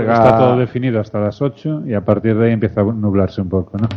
[0.00, 3.50] Está todo definido hasta las 8 y a partir de ahí empieza a nublarse un
[3.50, 3.88] poco, ¿no?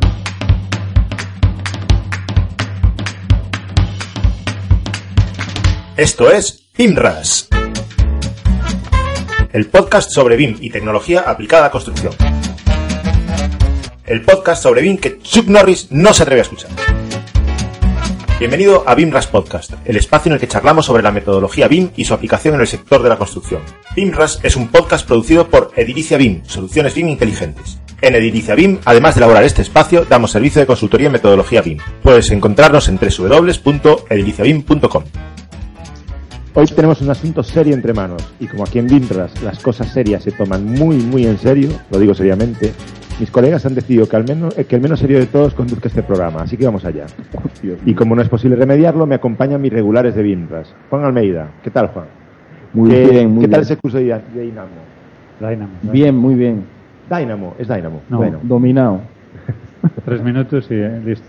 [5.96, 7.48] Esto es BIMRAS,
[9.54, 12.12] el podcast sobre BIM y tecnología aplicada a la construcción.
[14.06, 16.72] El podcast sobre BIM que Chuck Norris no se atreve a escuchar.
[18.38, 22.04] Bienvenido a BIMRAS Podcast, el espacio en el que charlamos sobre la metodología BIM y
[22.04, 23.62] su aplicación en el sector de la construcción.
[23.96, 27.80] BIMRAS es un podcast producido por Edilicia BIM, soluciones BIM inteligentes.
[28.02, 31.78] En Edilicia BIM, además de elaborar este espacio, damos servicio de consultoría en metodología BIM.
[32.04, 35.04] Puedes encontrarnos en www.ediliciabim.com.
[36.56, 40.24] Hoy tenemos un asunto serio entre manos y como aquí en BIMRAS las cosas serias
[40.24, 42.74] se toman muy muy en serio, lo digo seriamente,
[43.20, 45.88] mis colegas han decidido que, al menos, eh, que el menos serio de todos conduzca
[45.88, 47.06] este programa, así que vamos allá.
[47.86, 50.74] Y como no es posible remediarlo, me acompañan mis regulares de BIMRAS.
[50.90, 52.06] Juan Almeida, ¿qué tal, Juan?
[52.74, 53.72] Muy ¿Qué, bien, muy ¿Qué tal bien.
[53.72, 54.68] ese curso de de Dynamo?
[55.40, 55.72] Dynamo.
[55.84, 56.64] Bien, muy bien.
[57.10, 58.02] Dynamo, es Dynamo.
[58.10, 58.18] No.
[58.18, 59.02] Bueno, Dominado.
[60.06, 61.28] Tres minutos y eh, listo.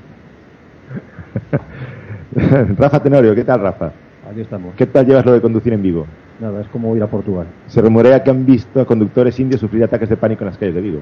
[2.78, 3.92] Rafa Tenorio, ¿qué tal, Rafa?
[4.30, 4.74] Aquí estamos.
[4.74, 6.06] ¿Qué tal llevas lo de conducir en Vigo?
[6.40, 7.46] Nada, es como ir a Portugal.
[7.66, 10.74] Se rumorea que han visto a conductores indios sufrir ataques de pánico en las calles
[10.74, 11.00] de Vigo.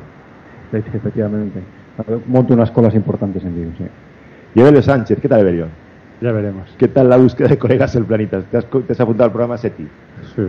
[0.78, 1.60] Efe- Efectivamente.
[2.26, 3.84] Monto unas colas importantes en Vigo, sí.
[4.54, 5.66] Y Evelio Sánchez, ¿qué tal, Evelio?
[6.20, 6.68] Ya veremos.
[6.78, 8.40] ¿Qué tal la búsqueda de colegas el planeta?
[8.42, 9.86] ¿Te has, te has apuntado al programa SETI?
[10.34, 10.42] Sí.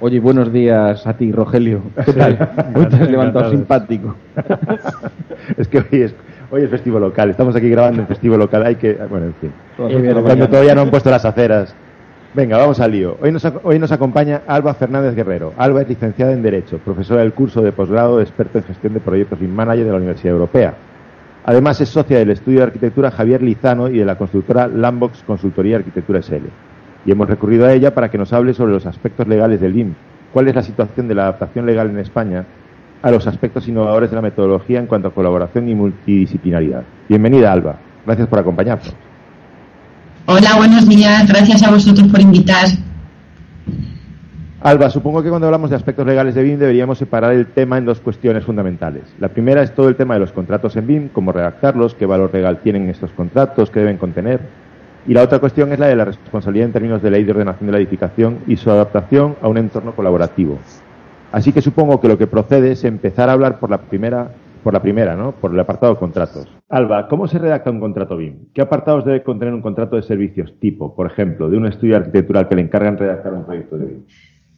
[0.00, 1.82] Oye, buenos días a ti, Rogelio.
[2.06, 2.50] ¿Qué tal?
[2.74, 4.16] Hoy te has levantado simpático.
[5.58, 6.14] es que hoy es,
[6.50, 8.94] hoy es festivo local, estamos aquí grabando en festivo local, hay que...
[9.10, 9.52] Bueno, en fin.
[10.22, 11.74] Cuando todavía no han puesto las aceras.
[12.32, 13.16] Venga, vamos al lío.
[13.20, 15.52] Hoy nos, hoy nos acompaña Alba Fernández Guerrero.
[15.56, 19.00] Alba es licenciada en Derecho, profesora del curso de posgrado de experto en gestión de
[19.00, 20.74] proyectos y manager de la Universidad Europea.
[21.44, 25.78] Además es socia del estudio de arquitectura Javier Lizano y de la constructora Lambox Consultoría
[25.78, 26.46] Arquitectura SL.
[27.04, 29.94] Y hemos recurrido a ella para que nos hable sobre los aspectos legales del BIM.
[30.32, 32.44] ¿Cuál es la situación de la adaptación legal en España
[33.02, 36.84] a los aspectos innovadores de la metodología en cuanto a colaboración y multidisciplinaridad?
[37.08, 37.76] Bienvenida, Alba.
[38.06, 38.94] Gracias por acompañarnos.
[40.26, 41.26] Hola, buenos días.
[41.26, 42.66] Gracias a vosotros por invitar.
[44.62, 47.86] Alba, supongo que cuando hablamos de aspectos legales de BIM deberíamos separar el tema en
[47.86, 49.04] dos cuestiones fundamentales.
[49.18, 52.30] La primera es todo el tema de los contratos en BIM, cómo redactarlos, qué valor
[52.32, 54.40] legal tienen estos contratos, qué deben contener.
[55.06, 57.66] Y la otra cuestión es la de la responsabilidad en términos de ley de ordenación
[57.66, 60.58] de la edificación y su adaptación a un entorno colaborativo.
[61.32, 64.72] Así que supongo que lo que procede es empezar a hablar por la primera, por
[64.72, 65.32] la primera, ¿no?
[65.32, 66.46] Por el apartado contratos.
[66.68, 68.52] Alba, ¿cómo se redacta un contrato BIM?
[68.54, 72.48] ¿Qué apartados debe contener un contrato de servicios tipo, por ejemplo, de un estudio arquitectural
[72.48, 74.02] que le encargan redactar un proyecto de BIM?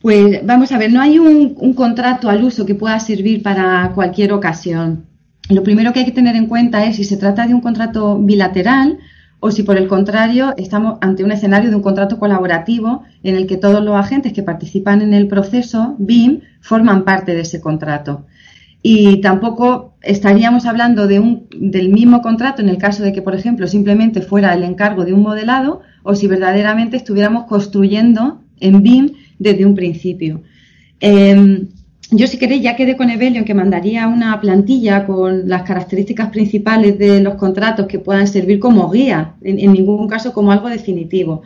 [0.01, 3.93] Pues vamos a ver, no hay un, un contrato al uso que pueda servir para
[3.95, 5.07] cualquier ocasión.
[5.49, 8.19] Lo primero que hay que tener en cuenta es si se trata de un contrato
[8.19, 8.99] bilateral
[9.45, 13.49] o si por el contrario estamos ante un escenario de un contrato colaborativo en el
[13.49, 18.27] que todos los agentes que participan en el proceso BIM forman parte de ese contrato.
[18.83, 23.35] Y tampoco estaríamos hablando de un, del mismo contrato en el caso de que, por
[23.35, 29.13] ejemplo, simplemente fuera el encargo de un modelado o si verdaderamente estuviéramos construyendo en BIM
[29.39, 30.43] desde un principio.
[31.01, 31.67] Eh,
[32.15, 36.99] yo, si queréis, ya quedé con Evelio que mandaría una plantilla con las características principales
[36.99, 41.43] de los contratos que puedan servir como guía, en, en ningún caso como algo definitivo.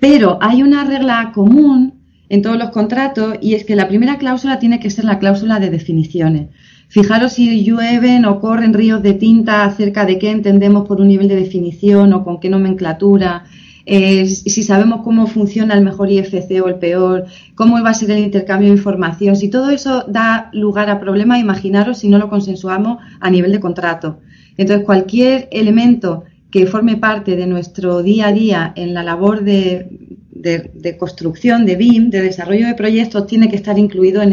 [0.00, 1.94] Pero hay una regla común
[2.30, 5.60] en todos los contratos y es que la primera cláusula tiene que ser la cláusula
[5.60, 6.48] de definiciones.
[6.88, 11.28] Fijaros si llueven o corren ríos de tinta acerca de qué entendemos por un nivel
[11.28, 13.44] de definición o con qué nomenclatura,
[13.88, 18.10] eh, si sabemos cómo funciona el mejor IFC o el peor, cómo va a ser
[18.10, 19.36] el intercambio de información.
[19.36, 23.60] Si todo eso da lugar a problemas, imaginaros si no lo consensuamos a nivel de
[23.60, 24.18] contrato.
[24.56, 29.88] Entonces, cualquier elemento que forme parte de nuestro día a día en la labor de,
[30.98, 34.32] construcción de BIM, de desarrollo de proyectos, tiene que estar incluido en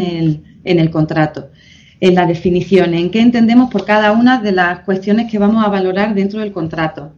[0.64, 1.50] el contrato
[2.00, 5.68] en la definición, en qué entendemos por cada una de las cuestiones que vamos a
[5.68, 7.12] valorar dentro del contrato.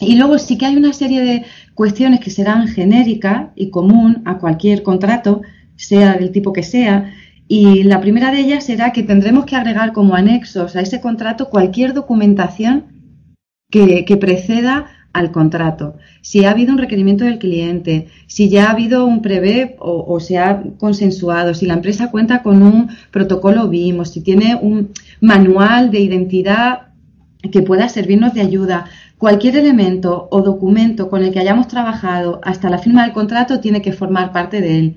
[0.00, 1.44] Y luego sí que hay una serie de
[1.74, 5.42] cuestiones que serán genéricas y común a cualquier contrato,
[5.76, 7.14] sea del tipo que sea.
[7.48, 11.48] Y la primera de ellas será que tendremos que agregar como anexos a ese contrato
[11.48, 12.84] cualquier documentación
[13.70, 14.86] que, que preceda
[15.16, 15.96] al contrato.
[16.20, 20.36] Si ha habido un requerimiento del cliente, si ya ha habido un prevé o, se
[20.36, 24.90] ha consensuado, si la empresa cuenta con un protocolo BIM o si tiene un
[25.20, 26.88] manual de identidad
[27.50, 28.84] que pueda servirnos de ayuda.
[29.16, 33.80] Cualquier elemento o documento con el que hayamos trabajado hasta la firma del contrato tiene
[33.80, 34.96] que formar parte de él.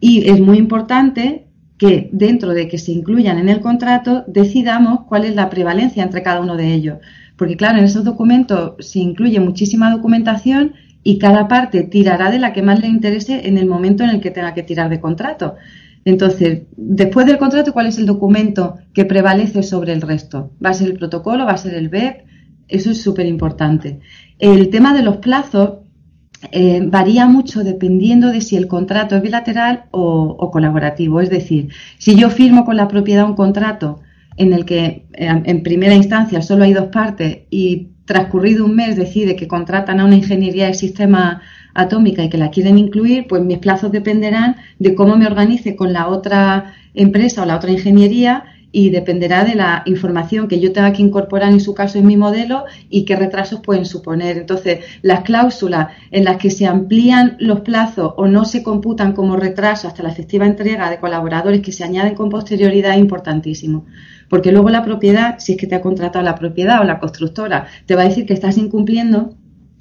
[0.00, 1.46] Y es muy importante
[1.78, 6.22] que dentro de que se incluyan en el contrato decidamos cuál es la prevalencia entre
[6.22, 6.98] cada uno de ellos.
[7.40, 12.52] Porque claro, en esos documentos se incluye muchísima documentación y cada parte tirará de la
[12.52, 15.54] que más le interese en el momento en el que tenga que tirar de contrato.
[16.04, 20.52] Entonces, después del contrato, ¿cuál es el documento que prevalece sobre el resto?
[20.62, 21.46] ¿Va a ser el protocolo?
[21.46, 22.26] ¿Va a ser el BEP?
[22.68, 24.00] Eso es súper importante.
[24.38, 25.78] El tema de los plazos
[26.52, 31.22] eh, varía mucho dependiendo de si el contrato es bilateral o, colaborativo.
[31.22, 34.02] Es decir, si yo firmo con la propiedad un contrato
[34.36, 38.96] en el que eh, en primera instancia solo hay dos partes y transcurrido un mes
[38.96, 41.42] decide que contratan a una ingeniería de sistema
[41.74, 45.92] atómica y que la quieren incluir, pues mis plazos dependerán de cómo me organice con
[45.92, 50.92] la otra empresa o la otra ingeniería y dependerá de la información que yo tenga
[50.92, 54.38] que incorporar en su caso en mi modelo y qué retrasos pueden suponer.
[54.38, 59.36] Entonces, las cláusulas en las que se amplían los plazos o no se computan como
[59.36, 63.86] retraso hasta la efectiva entrega de colaboradores que se añaden con posterioridad es importantísimo.
[64.28, 67.66] Porque luego la propiedad, si es que te ha contratado la propiedad o la constructora,
[67.86, 69.34] te va a decir que estás incumpliendo,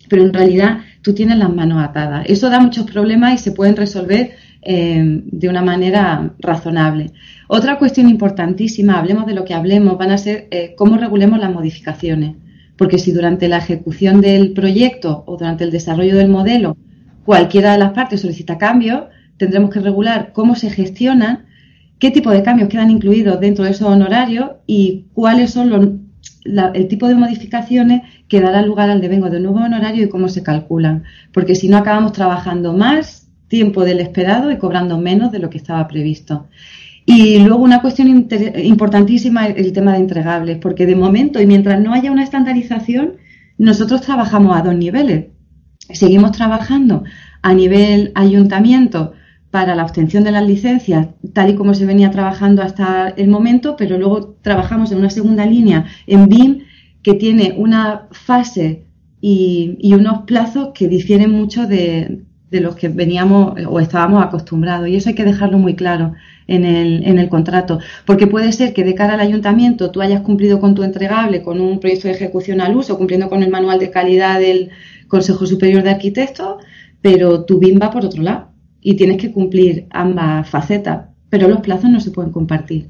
[0.09, 2.25] pero en realidad tú tienes las manos atadas.
[2.27, 7.11] Eso da muchos problemas y se pueden resolver eh, de una manera razonable.
[7.47, 11.53] Otra cuestión importantísima, hablemos de lo que hablemos, van a ser eh, cómo regulemos las
[11.53, 12.35] modificaciones.
[12.75, 16.77] Porque si durante la ejecución del proyecto o durante el desarrollo del modelo
[17.25, 19.03] cualquiera de las partes solicita cambios,
[19.37, 21.45] tendremos que regular cómo se gestionan,
[21.99, 25.89] qué tipo de cambios quedan incluidos dentro de esos honorarios y cuáles son los,
[26.73, 30.43] el tipo de modificaciones que dará lugar al devengo de nuevo honorario y cómo se
[30.43, 31.03] calculan.
[31.33, 33.18] Porque si no acabamos trabajando más
[33.49, 36.47] tiempo del esperado y cobrando menos de lo que estaba previsto.
[37.05, 38.27] Y luego una cuestión
[38.63, 43.13] importantísima el tema de entregables, porque de momento y mientras no haya una estandarización,
[43.57, 45.25] nosotros trabajamos a dos niveles.
[45.91, 47.03] Seguimos trabajando
[47.41, 49.13] a nivel ayuntamiento
[49.49, 53.75] para la obtención de las licencias, tal y como se venía trabajando hasta el momento,
[53.75, 56.59] pero luego trabajamos en una segunda línea en BIM
[57.01, 58.85] que tiene una fase
[59.19, 64.87] y, y unos plazos que difieren mucho de, de los que veníamos o estábamos acostumbrados.
[64.87, 66.13] Y eso hay que dejarlo muy claro
[66.47, 70.21] en el, en el contrato, porque puede ser que de cara al ayuntamiento tú hayas
[70.21, 73.77] cumplido con tu entregable, con un proyecto de ejecución al uso, cumpliendo con el manual
[73.77, 74.69] de calidad del
[75.07, 76.55] Consejo Superior de Arquitectos,
[77.01, 78.49] pero tu BIM va por otro lado
[78.81, 82.89] y tienes que cumplir ambas facetas, pero los plazos no se pueden compartir.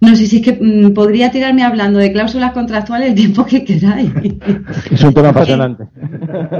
[0.00, 3.62] No sé si es que mm, podría tirarme hablando de cláusulas contractuales el tiempo que
[3.64, 4.10] queráis.
[4.90, 5.84] Es un tema apasionante.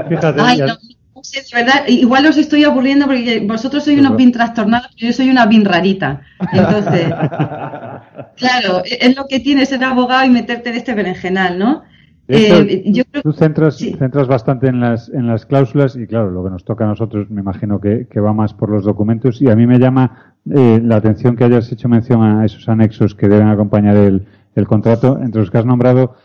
[0.09, 0.73] Fíjate, Ay, ya- no,
[1.21, 5.07] no sé, de verdad, igual os estoy aburriendo porque vosotros sois unos bin trastornados, pero
[5.07, 6.21] yo soy una bin rarita.
[6.51, 7.05] Entonces,
[8.41, 11.83] claro, e, es lo que tiene ser abogado y meterte en este berenjenal, ¿no?
[12.27, 13.93] Hecho, Eh, yo creo Tú centras, sí.
[13.99, 17.29] centras bastante en las, en las cláusulas y claro, lo que nos toca a nosotros
[17.29, 20.81] me imagino que, que va más por los documentos y a mí me llama eh,
[20.83, 24.25] la atención que hayas hecho mención a esos anexos que deben acompañar el,
[24.55, 26.15] el contrato, entre los que has nombrado,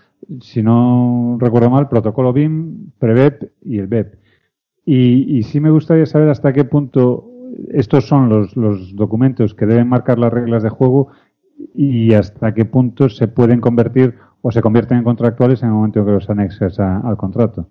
[0.41, 4.26] si no recuerdo mal, protocolo BIM, PREVEP y el BEP.
[4.87, 7.29] Y, y sí me gustaría saber hasta qué punto
[7.71, 11.09] estos son los, los documentos que deben marcar las reglas de juego
[11.75, 16.05] y hasta qué punto se pueden convertir o se convierten en contractuales en el momento
[16.05, 17.69] que los anexes a- al contrato.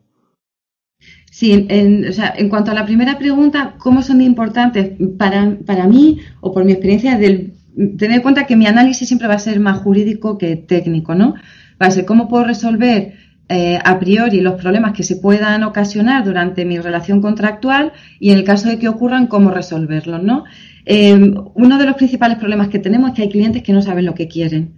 [1.32, 4.94] Sí, en, o sea, en cuanto a la primera pregunta, ¿cómo son importantes?
[5.18, 7.54] Para, para mí, o por mi experiencia, del,
[7.98, 11.34] tener en cuenta que mi análisis siempre va a ser más jurídico que técnico, ¿no?
[11.82, 13.14] Va a ser cómo puedo resolver
[13.48, 18.40] eh, a priori los problemas que se puedan ocasionar durante mi relación contractual y en
[18.40, 20.46] el caso de que ocurran, cómo resolverlos, ¿no?
[20.86, 21.14] Eh,
[21.54, 24.16] uno de los principales problemas que tenemos es que hay clientes que no saben lo
[24.16, 24.74] que quieren.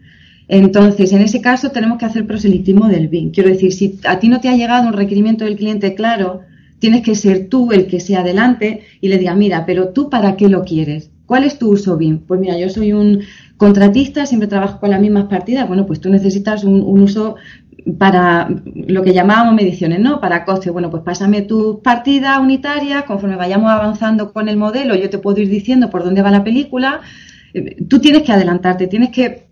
[0.49, 3.31] Entonces, en ese caso tenemos que hacer proselitismo del BIM.
[3.31, 6.41] Quiero decir, si a ti no te ha llegado un requerimiento del cliente claro,
[6.79, 10.37] tienes que ser tú el que sea adelante y le diga, mira, pero tú para
[10.37, 11.11] qué lo quieres?
[11.25, 12.19] ¿Cuál es tu uso BIM?
[12.19, 13.23] Pues mira, yo soy un
[13.57, 15.67] contratista, siempre trabajo con las mismas partidas.
[15.67, 17.35] Bueno, pues tú necesitas un uso
[17.97, 20.19] para lo que llamábamos mediciones, ¿no?
[20.19, 20.69] Para coste.
[20.69, 25.41] Bueno, pues pásame tus partidas unitarias, conforme vayamos avanzando con el modelo, yo te puedo
[25.41, 27.01] ir diciendo por dónde va la película.
[27.53, 29.47] Eh, Tú tienes que adelantarte, tienes que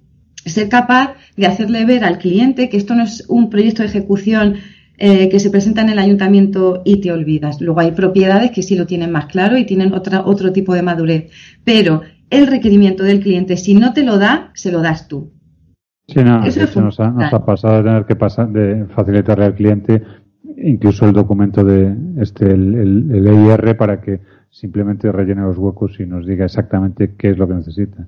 [0.46, 4.56] ser capaz de hacerle ver al cliente que esto no es un proyecto de ejecución
[4.98, 7.60] eh, que se presenta en el ayuntamiento y te olvidas.
[7.62, 10.84] Luego hay propiedades que sí lo tienen más claro y tienen otra, otro tipo de
[10.84, 11.32] madurez.
[11.64, 15.35] Pero el requerimiento del cliente, si no te lo da, se lo das tú.
[16.08, 17.42] Sí, no, Eso nos ha, nos fundamental.
[17.42, 20.04] ha pasado de tener que pasar, de facilitarle al cliente
[20.58, 26.00] incluso el documento de este, el, el, el EIR para que simplemente rellene los huecos
[26.00, 28.06] y nos diga exactamente qué es lo que necesita.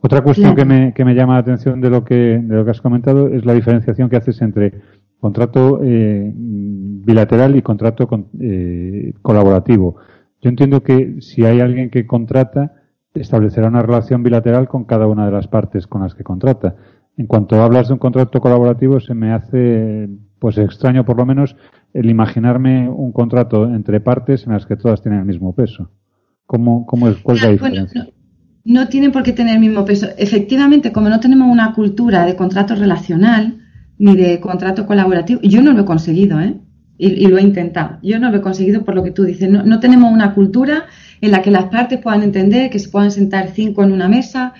[0.00, 0.68] Otra cuestión Claro.
[0.68, 3.28] que, me, que me llama la atención de lo que, de lo que has comentado
[3.28, 4.72] es la diferenciación que haces entre
[5.20, 9.96] contrato eh, bilateral y contrato con- eh, colaborativo.
[10.42, 12.72] Yo entiendo que si hay alguien que contrata,
[13.14, 16.76] establecerá una relación bilateral con cada una de las partes con las que contrata.
[17.16, 20.08] En cuanto hablas de un contrato colaborativo, se me hace
[20.38, 21.56] pues extraño por lo menos
[21.94, 25.90] el imaginarme un contrato entre partes en las que todas tienen el mismo peso.
[26.44, 28.06] ¿Cómo, cómo es, ¿Cuál es la bueno, diferencia?
[28.64, 28.82] no.
[28.82, 30.08] no tienen por qué tener el mismo peso.
[30.18, 33.58] Efectivamente, como no tenemos una cultura de contrato relacional
[33.98, 36.60] ni de contrato colaborativo, yo no lo he conseguido, ¿eh?
[36.98, 37.98] Y, lo he intentado.
[38.02, 39.50] Yo no lo he conseguido por lo que tú dices.
[39.50, 40.86] No, no tenemos una cultura
[41.20, 44.54] en la que las partes puedan entender, que se puedan sentar cinco en una mesa,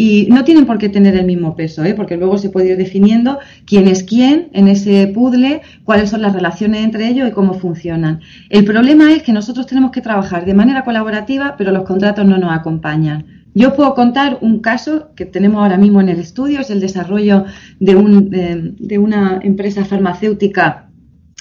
[0.00, 1.92] y no tienen por qué tener el mismo peso, ¿eh?
[1.92, 6.32] porque luego se puede ir definiendo quién es quién en ese puzzle, cuáles son las
[6.32, 8.20] relaciones entre ellos y cómo funcionan.
[8.48, 12.38] El problema es que nosotros tenemos que trabajar de manera colaborativa, pero los contratos no
[12.38, 13.26] nos acompañan.
[13.54, 17.46] Yo puedo contar un caso que tenemos ahora mismo en el estudio, es el desarrollo
[17.80, 20.90] de, un, eh, de una empresa farmacéutica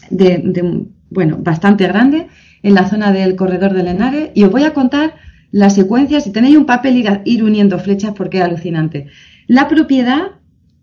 [0.09, 2.25] de, bueno, bastante grande
[2.63, 5.13] en la zona del corredor del Henares y os voy a contar
[5.51, 9.07] la secuencia, si tenéis un papel, ir, uniendo flechas porque es alucinante.
[9.47, 10.31] La propiedad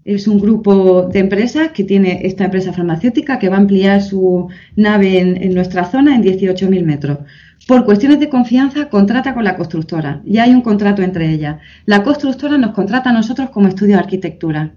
[0.04, 4.48] es un grupo de empresas que tiene esta empresa farmacéutica que va a ampliar su
[4.76, 7.18] nave en, nuestra zona en 18.000 metros.
[7.66, 10.20] Por cuestiones de confianza, contrata con la constructora.
[10.24, 11.60] Ya hay un contrato entre ellas.
[11.86, 14.74] La constructora nos contrata a nosotros como estudio de arquitectura.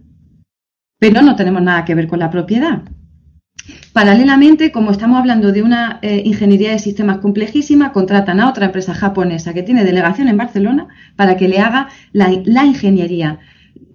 [1.00, 2.84] Pero no tenemos nada que ver con la propiedad.
[3.94, 8.94] Paralelamente, como estamos hablando de una eh, ingeniería de sistemas complejísima, contratan a otra empresa
[8.94, 12.32] japonesa que tiene delegación en Barcelona para que le haga la,
[12.64, 13.40] ingeniería.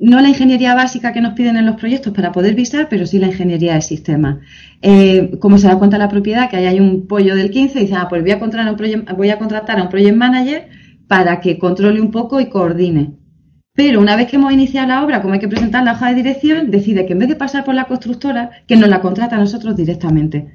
[0.00, 3.18] No la ingeniería básica que nos piden en los proyectos para poder visar, pero sí
[3.18, 4.38] la ingeniería de sistemas.
[4.82, 7.94] Eh, como se da cuenta la propiedad que ahí hay un pollo del 15, dice,
[7.94, 10.68] ah, pues voy a, voy a contratar a un project manager
[11.06, 13.21] para que controle un poco y coordine.
[13.74, 16.16] Pero una vez que hemos iniciado la obra, como hay que presentar la hoja de
[16.16, 19.38] dirección, decide que en vez de pasar por la constructora, que nos la contrata a
[19.38, 20.54] nosotros directamente.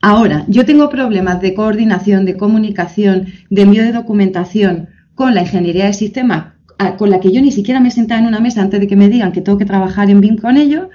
[0.00, 5.86] Ahora, yo tengo problemas de coordinación, de comunicación, de envío de documentación con la ingeniería
[5.86, 6.54] de sistemas,
[6.98, 8.96] con la que yo ni siquiera me he sentado en una mesa antes de que
[8.96, 10.88] me digan que tengo que trabajar en BIM con ellos,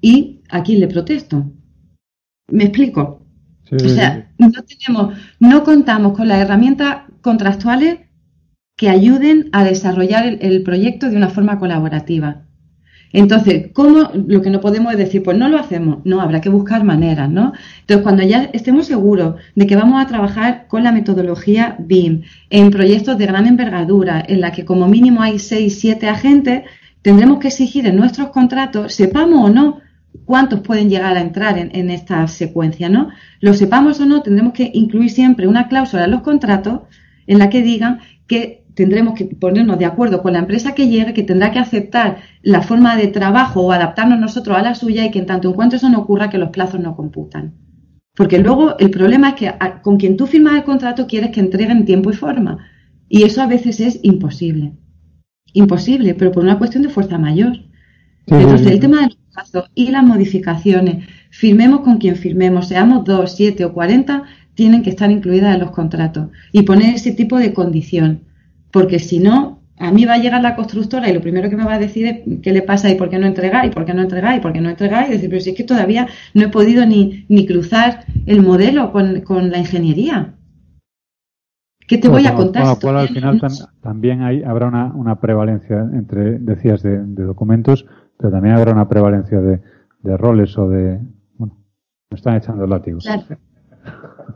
[0.00, 1.52] y a quién le protesto.
[2.50, 3.26] ¿Me explico?
[3.70, 7.98] o sea, no tenemos, no contamos con las herramientas contractuales
[8.78, 12.42] que ayuden a desarrollar el, proyecto de una forma colaborativa.
[13.12, 14.10] Entonces, ¿cómo?
[14.14, 15.98] Lo que no podemos es decir, pues no lo hacemos.
[16.04, 17.54] No, habrá que buscar maneras, ¿no?
[17.80, 22.70] Entonces, cuando ya estemos seguros de que vamos a trabajar con la metodología BIM en
[22.70, 26.62] proyectos de gran envergadura, en la que como mínimo hay seis, siete agentes,
[27.02, 29.80] tendremos que exigir en nuestros contratos, sepamos o no
[30.24, 33.08] cuántos pueden llegar a entrar en, en esta secuencia, ¿no?
[33.40, 36.82] Lo sepamos o no, tendremos que incluir siempre una cláusula en los contratos
[37.26, 41.12] en la que digan que tendremos que ponernos de acuerdo con la empresa que llegue,
[41.12, 45.10] que tendrá que aceptar la forma de trabajo o adaptarnos nosotros a la suya y
[45.10, 47.54] que en tanto en cuanto eso no ocurra, que los plazos no computan.
[48.14, 51.72] Porque luego el problema es que con quien tú firmas el contrato quieres que entregue
[51.72, 52.68] en tiempo y forma.
[53.08, 54.74] Y eso a veces es imposible.
[55.54, 57.54] Imposible, pero por una cuestión de fuerza mayor.
[58.26, 63.34] Entonces, el tema de los plazos y las modificaciones, firmemos con quien firmemos, seamos dos,
[63.34, 64.22] siete o cuarenta,
[64.54, 68.27] tienen que estar incluidas en los contratos y poner ese tipo de condición
[68.70, 71.64] porque si no, a mí va a llegar la constructora y lo primero que me
[71.64, 73.94] va a decir es qué le pasa y por qué no entregáis, y por qué
[73.94, 76.44] no entregáis, y por qué no entregáis, y decir, pero si es que todavía no
[76.44, 80.34] he podido ni, ni cruzar el modelo con, con la ingeniería.
[81.86, 82.64] ¿Qué te voy a contar?
[82.66, 83.40] al final
[83.80, 87.86] también hay, habrá una, una, prevalencia entre, decías, de, documentos,
[88.18, 89.62] pero también habrá una prevalencia de,
[90.02, 91.00] de roles o de...
[91.38, 91.56] Bueno,
[92.10, 92.98] me están echando el látigo.
[92.98, 93.38] Claro.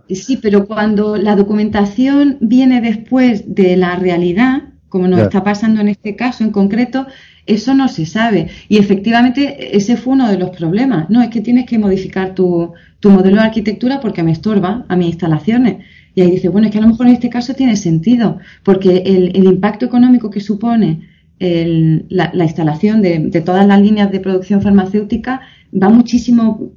[0.09, 5.89] Sí, pero cuando la documentación viene después de la realidad, como nos está pasando en
[5.89, 7.07] este caso en concreto,
[7.47, 8.49] eso no se sabe.
[8.69, 11.09] Y efectivamente ese fue uno de los problemas.
[11.09, 15.09] No, es que tienes que modificar tu, modelo de arquitectura porque me estorba a mis
[15.09, 15.79] instalaciones.
[16.15, 19.03] Y ahí dice, bueno, es que a lo mejor en este caso tiene sentido, porque
[19.07, 21.09] el, impacto económico que supone
[21.41, 25.41] la, instalación de, de, todas las líneas de producción farmacéutica
[25.73, 26.73] va muchísimo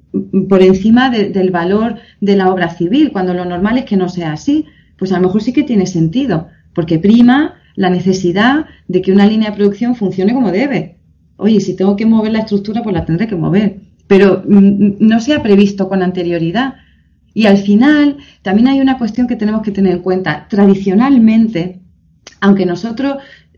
[0.50, 4.34] por encima del valor de la obra civil, cuando lo normal es que no sea
[4.34, 4.66] así.
[4.98, 9.26] Pues a lo mejor sí que tiene sentido, porque prima la necesidad de que una
[9.26, 10.98] línea de producción funcione como debe.
[11.38, 13.82] Oye, si tengo que mover la estructura, pues la tendré que mover.
[14.08, 16.76] Pero mm, no se ha previsto con anterioridad.
[17.34, 20.48] Y al final, también hay una cuestión que tenemos que tener en cuenta.
[20.50, 21.82] Tradicionalmente,
[22.40, 23.18] aunque nosotros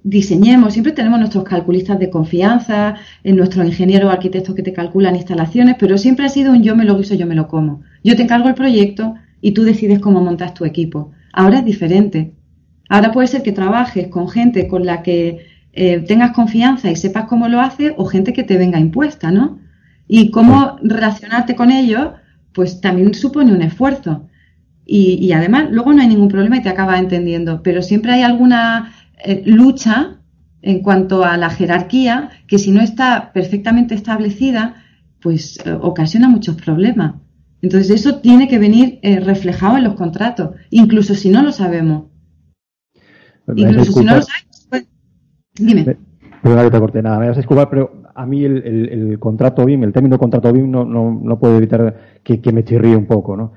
[0.09, 2.95] diseñemos, siempre tenemos nuestros calculistas de confianza,
[3.25, 6.77] en nuestros ingenieros o arquitectos que te calculan instalaciones, pero siempre ha sido un yo
[6.77, 7.81] me lo guiso, yo me lo como.
[8.05, 11.11] Yo te encargo el proyecto y tú decides cómo montas tu equipo.
[11.33, 12.31] Ahora es diferente.
[12.87, 17.25] Ahora puede ser que trabajes con gente con la que eh, tengas confianza y sepas
[17.25, 19.59] cómo lo hace o gente que te venga impuesta, ¿no?
[20.07, 22.11] Y cómo relacionarte con ellos,
[22.53, 24.29] pues también supone un esfuerzo.
[24.85, 28.21] Y, y además, luego no hay ningún problema y te acabas entendiendo, pero siempre hay
[28.21, 28.93] alguna
[29.23, 30.17] eh, lucha
[30.61, 34.83] en cuanto a la jerarquía que si no está perfectamente establecida,
[35.21, 37.15] pues eh, ocasiona muchos problemas.
[37.61, 42.05] Entonces eso tiene que venir eh, reflejado en los contratos, incluso si no lo sabemos.
[43.55, 44.87] Incluso si no lo sabemos, pues,
[45.55, 45.97] Dime.
[46.41, 49.65] Perdona que te corté nada, me vas a disculpar, pero a mí el, el, contrato
[49.65, 53.07] BIM, el término contrato BIM, no, no, no puedo evitar que, que me chirríe un
[53.07, 53.53] poco, ¿no?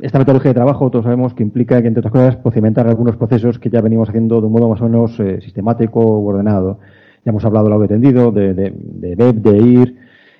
[0.00, 3.58] Esta metodología de trabajo, todos sabemos que implica que, entre otras cosas, procedimentar algunos procesos
[3.58, 6.78] que ya venimos haciendo de un modo más o menos eh, sistemático o ordenado.
[7.24, 9.94] Ya hemos hablado de lo tendido, de, de, de BEP, de IR,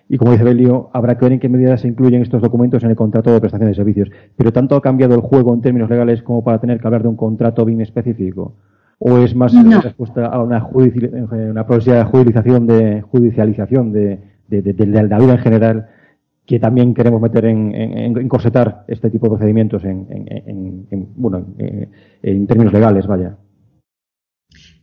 [0.09, 2.91] y como dice Belio, habrá que ver en qué medida se incluyen estos documentos en
[2.91, 4.11] el contrato de prestación de servicios.
[4.37, 7.09] Pero tanto ha cambiado el juego en términos legales como para tener que hablar de
[7.09, 8.55] un contrato BIM específico.
[8.99, 14.87] ¿O es más una respuesta a una, una de judicialización de, judicialización de, de, de,
[14.87, 15.89] la vida en general
[16.49, 20.07] que también queremos meter en, en, corsetar este tipo de procedimientos en,
[20.91, 21.45] en bueno,
[22.23, 23.37] en, términos legales, vaya.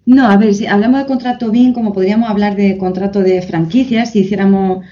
[0.06, 4.12] No, a ver, si hablamos de contrato BIM, como podríamos hablar de contrato de franquicias,
[4.12, 4.86] si hiciéramos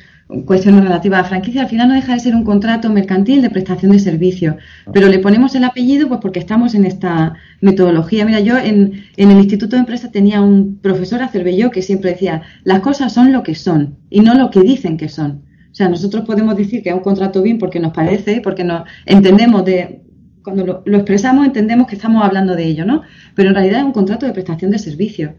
[0.47, 3.91] cuestiones relativas a franquicia, al final no deja de ser un contrato mercantil de prestación
[3.91, 4.57] de servicio.
[4.91, 8.25] Pero le ponemos el apellido pues porque estamos en esta metodología.
[8.25, 12.41] Mira, yo en, en el Instituto de Empresa tenía un profesor Acervelló que siempre decía,
[12.63, 15.52] las cosas son lo que son y no lo que dicen que son.
[15.73, 18.83] O sea, nosotros podemos decir que es un contrato bien porque nos parece, porque nos
[19.07, 20.03] entendemos de,
[20.43, 23.01] cuando lo, expresamos entendemos que estamos hablando de ello, ¿no?
[23.33, 25.31] Pero en realidad es un contrato de prestación de servicios,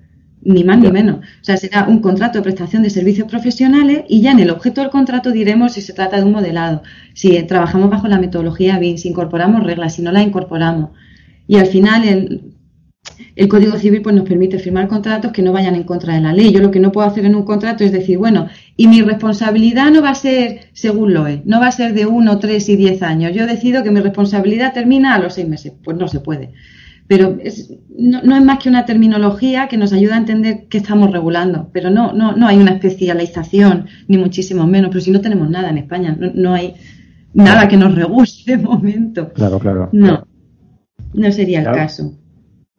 [0.43, 1.19] ni más ni menos.
[1.19, 4.81] O sea, será un contrato de prestación de servicios profesionales y ya en el objeto
[4.81, 8.97] del contrato diremos si se trata de un modelado, si trabajamos bajo la metodología BIM,
[8.97, 10.91] si incorporamos reglas, si no las incorporamos.
[11.47, 12.55] Y al final el,
[13.37, 16.33] el Código Civil pues, nos permite firmar contratos que no vayan en contra de la
[16.33, 16.53] ley.
[16.53, 19.91] Yo lo que no puedo hacer en un contrato es decir, bueno, y mi responsabilidad
[19.91, 22.77] no va a ser según lo es, no va a ser de uno, tres y
[22.77, 23.33] diez años.
[23.33, 25.73] Yo decido que mi responsabilidad termina a los seis meses.
[25.83, 26.53] Pues no se puede.
[27.07, 27.39] Pero
[27.97, 31.71] no, es más que una terminología que nos ayuda a entender qué estamos regulando.
[31.73, 34.91] Pero no, no, no hay una especialización, ni muchísimo menos.
[34.91, 36.75] Pero si no tenemos nada en España, no, hay
[37.33, 39.33] nada que nos regule de momento.
[39.35, 39.91] Claro, claro.
[39.93, 40.27] No,
[41.13, 42.19] no sería el caso.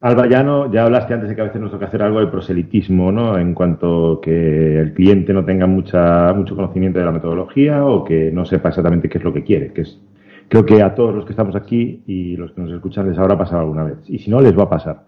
[0.05, 3.11] Alba, ya, ya hablaste antes de que a veces nos toca hacer algo de proselitismo,
[3.11, 3.39] ¿no?
[3.39, 8.29] En cuanto que el cliente no tenga mucha, mucho conocimiento de la metodología o que
[8.31, 9.99] no sepa exactamente qué es lo que quiere, que es,
[10.47, 13.35] creo que a todos los que estamos aquí y los que nos escuchan les habrá
[13.35, 13.97] pasado alguna vez.
[14.07, 15.05] Y si no, les va a pasar.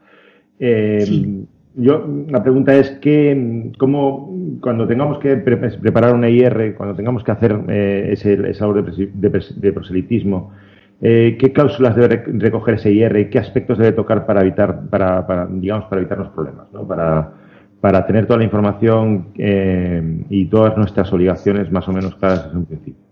[0.60, 7.24] Eh, yo, la pregunta es que, ¿cómo, cuando tengamos que preparar una IR, cuando tengamos
[7.24, 10.54] que hacer eh, ese, esa labor de proselitismo,
[11.00, 15.48] eh, ¿Qué cláusulas debe recoger ese IR y qué aspectos debe tocar para evitar, para,
[15.52, 16.88] digamos, para evitar los problemas, ¿no?
[16.88, 17.34] para,
[17.80, 22.58] para tener toda la información eh, y todas nuestras obligaciones más o menos claras desde
[22.58, 23.04] un principio?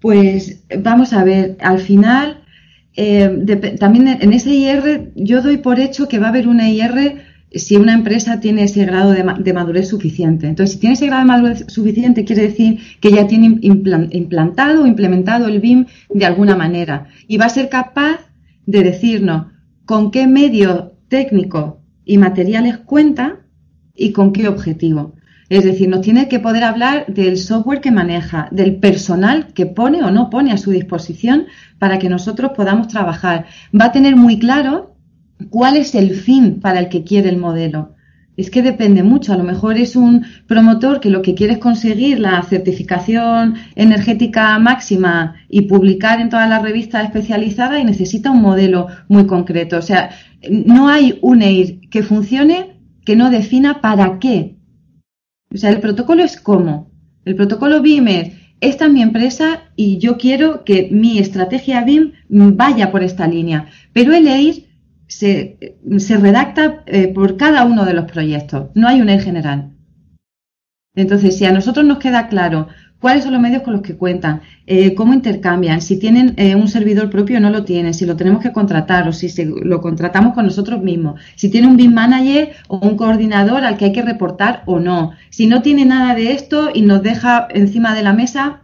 [0.00, 2.44] Pues vamos a ver, al final,
[2.94, 7.22] eh, también en ese IR yo doy por hecho que va a haber una IR
[7.52, 10.46] si una empresa tiene ese grado de, madurez suficiente.
[10.46, 14.86] Entonces, si tiene ese grado de madurez suficiente, quiere decir que ya tiene implantado o
[14.86, 18.20] implementado el BIM de alguna manera y va a ser capaz
[18.66, 19.46] de decirnos
[19.84, 23.40] con qué medio técnico y materiales cuenta
[23.94, 25.14] y con qué objetivo.
[25.48, 30.02] Es decir, nos tiene que poder hablar del software que maneja, del personal que pone
[30.02, 31.46] o no pone a su disposición
[31.78, 33.46] para que nosotros podamos trabajar.
[33.78, 34.95] Va a tener muy claro
[35.50, 37.94] cuál es el fin para el que quiere el modelo.
[38.36, 39.32] Es que depende mucho.
[39.32, 44.58] A lo mejor es un promotor que lo que quiere es conseguir la certificación energética
[44.58, 49.78] máxima y publicar en todas las revistas especializadas y necesita un modelo muy concreto.
[49.78, 50.10] O sea,
[50.50, 54.56] no hay un EIR que funcione que no defina para qué.
[55.54, 56.90] O sea, el protocolo es cómo.
[57.24, 62.12] El protocolo BIM es, esta es mi empresa y yo quiero que mi estrategia BIM
[62.28, 63.66] vaya por esta línea.
[63.92, 64.65] Pero el EIR
[65.06, 69.70] se, se redacta eh, por cada uno de los proyectos, no hay un en general.
[70.94, 74.40] Entonces, si a nosotros nos queda claro cuáles son los medios con los que cuentan,
[74.66, 78.16] eh, cómo intercambian, si tienen eh, un servidor propio o no lo tienen, si lo
[78.16, 82.52] tenemos que contratar o si lo contratamos con nosotros mismos, si tiene un BIM manager
[82.68, 86.32] o un coordinador al que hay que reportar o no, si no tiene nada de
[86.32, 88.62] esto y nos deja encima de la mesa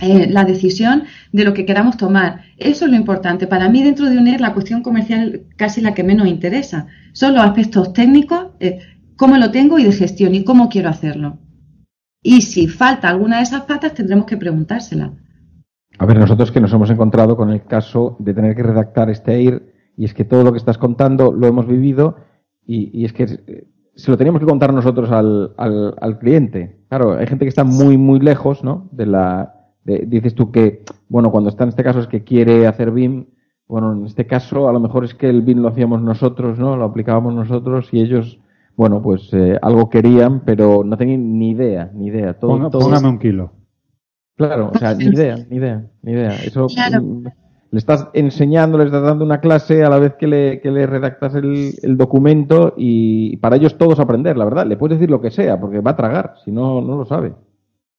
[0.00, 2.42] eh, la decisión de lo que queramos tomar.
[2.56, 3.46] Eso es lo importante.
[3.46, 6.88] Para mí, dentro de UNER, la cuestión comercial casi la que menos interesa.
[7.12, 8.80] Son los aspectos técnicos, eh,
[9.16, 11.38] cómo lo tengo y de gestión y cómo quiero hacerlo.
[12.22, 15.12] Y si falta alguna de esas patas, tendremos que preguntársela.
[15.98, 19.34] A ver, nosotros que nos hemos encontrado con el caso de tener que redactar este
[19.34, 22.16] EIR, y es que todo lo que estás contando lo hemos vivido,
[22.66, 26.80] y, es que eh, se lo teníamos que contar nosotros al, al, al cliente.
[26.88, 28.88] Claro, hay gente que está muy, muy lejos, ¿no?
[28.90, 29.53] De la,
[29.84, 33.26] dices tú que, bueno, cuando está en este caso es que quiere hacer BIM,
[33.66, 36.76] bueno, en este caso a lo mejor es que el BIM lo hacíamos nosotros, ¿no?
[36.76, 38.38] Lo aplicábamos nosotros y ellos,
[38.76, 42.34] bueno, pues eh, algo querían, pero no tenían ni idea, ni idea.
[42.34, 43.52] Todo, póngame un kilo.
[44.36, 46.34] Claro, o sea, ni idea, ni idea, ni idea.
[46.44, 47.26] Eso, mm,
[47.70, 50.86] le estás enseñando, le estás dando una clase a la vez que le, que le
[50.86, 54.66] redactas el, el, documento y para ellos todos aprender, la verdad.
[54.66, 57.34] Le puedes decir lo que sea, porque va a tragar, si no, no lo sabe.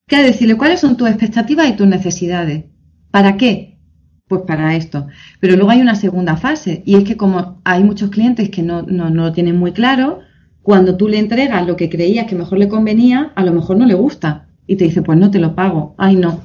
[0.08, 0.56] ¿Qué decirle?
[0.56, 2.66] ¿Cuáles son tus expectativas y tus necesidades?
[3.10, 3.80] ¿Para qué?
[4.28, 5.08] Pues para esto.
[5.40, 8.84] Pero luego hay una segunda fase, y es que como hay muchos clientes que no,
[8.84, 10.20] no, no lo tienen muy claro,
[10.62, 13.88] cuando tú le entregas lo que creías que mejor le convenía, a lo mejor no
[13.88, 14.48] le gusta.
[14.68, 15.96] Y te dice, pues no te lo pago.
[15.98, 16.42] Ay, no.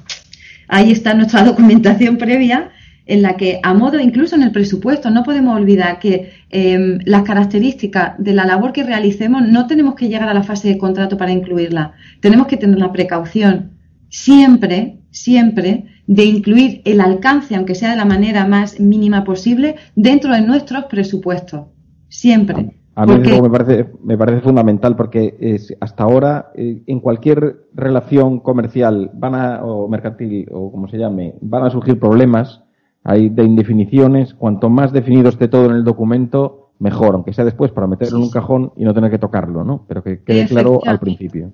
[0.66, 2.70] Ahí está nuestra documentación previa
[3.06, 7.22] en la que, a modo incluso en el presupuesto, no podemos olvidar que eh, las
[7.22, 11.16] características de la labor que realicemos no tenemos que llegar a la fase de contrato
[11.16, 11.92] para incluirla.
[12.20, 13.72] Tenemos que tener la precaución
[14.08, 20.34] siempre, siempre, de incluir el alcance, aunque sea de la manera más mínima posible, dentro
[20.34, 21.66] de nuestros presupuestos.
[22.08, 22.80] Siempre.
[22.96, 28.40] A mí me parece, me parece fundamental porque es, hasta ahora eh, en cualquier relación
[28.40, 32.62] comercial van a, o mercantil o como se llame, van a surgir problemas
[33.04, 34.34] hay de indefiniciones.
[34.34, 38.24] Cuanto más definido esté todo en el documento, mejor, aunque sea después para meterlo en
[38.24, 39.84] un cajón y no tener que tocarlo, ¿no?
[39.86, 41.52] Pero que quede claro al principio.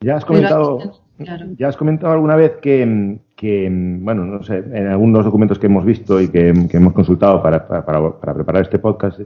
[0.00, 0.78] Ya has comentado,
[1.58, 2.84] ya has comentado alguna vez que,
[4.02, 8.34] bueno, no sé, en algunos documentos que hemos visto y que, hemos consultado para, para,
[8.34, 9.20] preparar este podcast,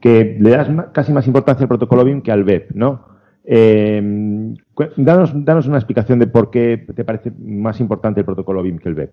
[0.00, 3.10] que le das casi más importancia al protocolo BIM que al BEP, ¿no?
[3.44, 4.54] Eh,
[4.96, 8.88] danos, danos una explicación de por qué te parece más importante el protocolo BIM que
[8.88, 9.12] el BEP.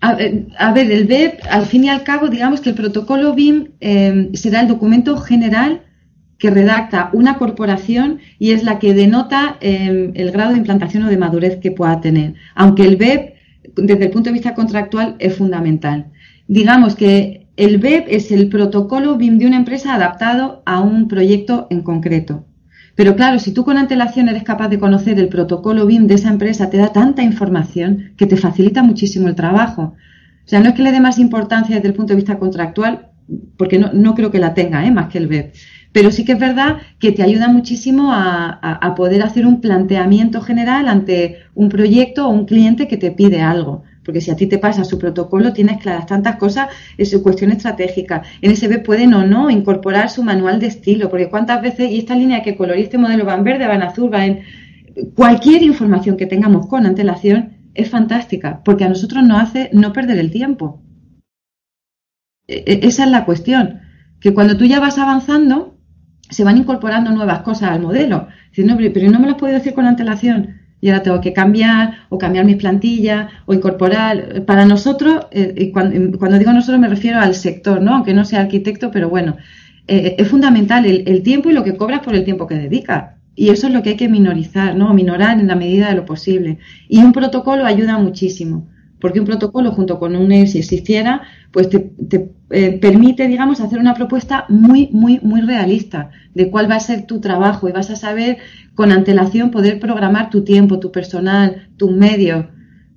[0.00, 4.30] A, ver, el BEP, al fin y al cabo, digamos que el protocolo BIM eh,
[4.34, 5.82] será el documento general
[6.38, 11.08] que redacta una corporación y es la que denota eh, el grado de implantación o
[11.08, 12.34] de madurez que pueda tener.
[12.54, 13.34] Aunque el BEP,
[13.74, 16.06] desde el punto de vista contractual, es fundamental.
[16.46, 21.66] Digamos que el BEP es el protocolo BIM de una empresa adaptado a un proyecto
[21.70, 22.44] en concreto.
[22.98, 26.30] Pero claro, si tú con antelación eres capaz de conocer el protocolo BIM de esa
[26.30, 29.94] empresa, te da tanta información que te facilita muchísimo el trabajo.
[30.44, 33.10] O sea, no es que le dé más importancia desde el punto de vista contractual,
[33.56, 34.90] porque no, creo que la tenga, ¿eh?
[34.90, 35.54] más que el BEP.
[35.92, 40.88] Pero sí que es verdad que te ayuda muchísimo a poder hacer un planteamiento general
[40.88, 43.84] ante un proyecto o un cliente que te pide algo.
[44.08, 47.52] Porque si a ti te pasa su protocolo, tienes claras tantas cosas en su cuestión
[47.52, 48.22] estratégica.
[48.40, 52.42] NSB pueden o no incorporar su manual de estilo, porque cuántas veces, y esta línea
[52.42, 54.40] que color este modelo van verde, van azul, va en
[55.14, 60.16] cualquier información que tengamos con antelación es fantástica, porque a nosotros nos hace no perder
[60.16, 60.82] el tiempo.
[62.46, 63.80] E, e, esa es la cuestión,
[64.20, 65.76] que cuando tú ya vas avanzando,
[66.30, 68.28] se van incorporando nuevas cosas al modelo.
[68.48, 72.06] Diciendo, pero no me lo has podido decir con antelación y ahora tengo que cambiar
[72.08, 74.44] o cambiar mis plantillas o incorporar.
[74.44, 77.94] Para nosotros, eh, cuando, digo nosotros me refiero al sector, ¿no?
[77.94, 79.36] aunque no sea arquitecto, pero bueno,
[79.86, 83.14] eh, es fundamental el, tiempo y lo que cobras por el tiempo que dedicas.
[83.34, 84.92] Y eso es lo que hay que minorizar, ¿no?
[84.92, 86.58] Minorar en la medida de lo posible.
[86.88, 88.66] Y un protocolo ayuda muchísimo
[89.00, 91.92] porque un protocolo junto con un si existiera, pues te,
[92.50, 97.06] eh, permite, digamos, hacer una propuesta muy, muy, muy realista de cuál va a ser
[97.06, 98.38] tu trabajo y vas a saber
[98.74, 102.46] con antelación poder programar tu tiempo, tu personal, tus medios.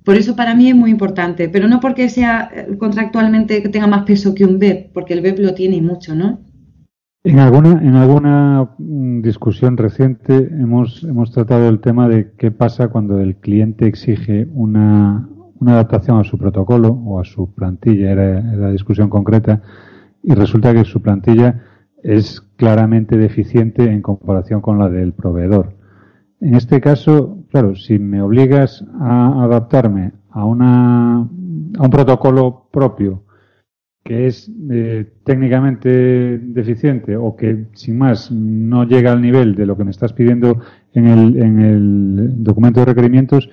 [0.04, 3.86] Por eso para mí es muy importante, pero no porque sea eh, contractualmente que tenga
[3.86, 6.40] más peso que un BEP, porque el BEP lo tiene y mucho, ¿no?
[7.24, 12.88] En alguna, en alguna mm, discusión reciente hemos, hemos tratado el tema de qué pasa
[12.88, 15.28] cuando el cliente exige una,
[15.62, 19.62] una adaptación a su protocolo o a su plantilla, era, la discusión concreta,
[20.22, 21.62] y resulta que su plantilla
[22.02, 25.74] es claramente deficiente en comparación con la del proveedor.
[26.40, 33.22] En este caso, claro, si me obligas a adaptarme a, una, a un protocolo propio
[34.04, 39.76] que es eh, técnicamente deficiente o que sin más no llega al nivel de lo
[39.76, 40.58] que me estás pidiendo
[40.92, 43.48] en el, en el documento de requerimientos,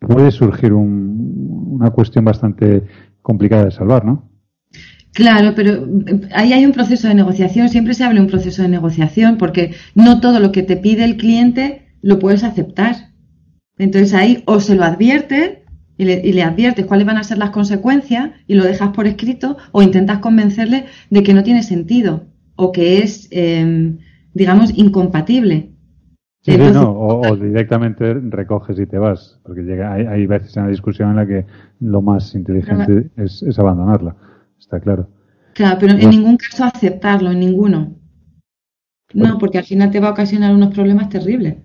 [0.00, 2.84] puede surgir una cuestión bastante
[3.22, 4.28] complicada de salvar, ¿no?
[5.12, 5.72] Claro, pero
[6.06, 9.36] eh, ahí hay un proceso de negociación, siempre se habla de un proceso de negociación,
[9.36, 13.10] porque no todo lo que te pide el cliente lo puedes aceptar.
[13.78, 15.58] Entonces ahí o se lo adviertes
[15.96, 19.82] y le, adviertes cuáles van a ser las consecuencias y lo dejas por escrito, o
[19.82, 23.98] intentas convencerle de que no tiene sentido o que es, em,
[24.34, 25.72] digamos, incompatible.
[26.48, 31.10] Sí, no, o, directamente recoges y te vas, porque llega, hay, veces en la discusión
[31.10, 31.44] en la que
[31.80, 34.16] lo más inteligente es, abandonarla,
[34.58, 35.08] está claro.
[35.54, 37.96] Claro, pero en ningún caso aceptarlo, en ninguno.
[39.12, 41.56] No, porque al final te va a ocasionar unos problemas terribles.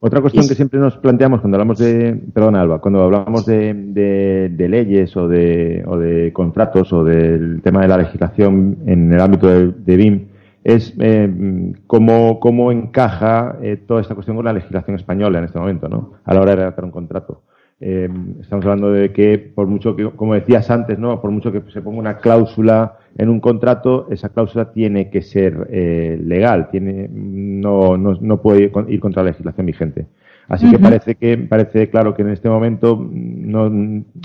[0.00, 4.68] Otra cuestión que siempre nos planteamos cuando hablamos de, perdón Alba, cuando hablamos de, de,
[4.68, 9.46] leyes o de, o de contratos o del tema de la legislación en el ámbito
[9.46, 10.31] de, de BIM,
[10.64, 15.58] es eh, cómo, cómo, encaja eh, toda esta cuestión con la legislación española en este
[15.58, 16.12] momento, ¿no?
[16.24, 17.42] A la hora de redactar un contrato.
[17.80, 18.08] eh,
[18.40, 21.20] estamos hablando de que, por mucho que, como decías antes, ¿no?
[21.20, 25.66] por mucho que se ponga una cláusula en un contrato, esa cláusula tiene que ser
[25.70, 30.06] eh, legal, tiene, no, no, no, puede ir contra la legislación vigente.
[30.48, 33.70] Así que parece que parece claro que en este momento no,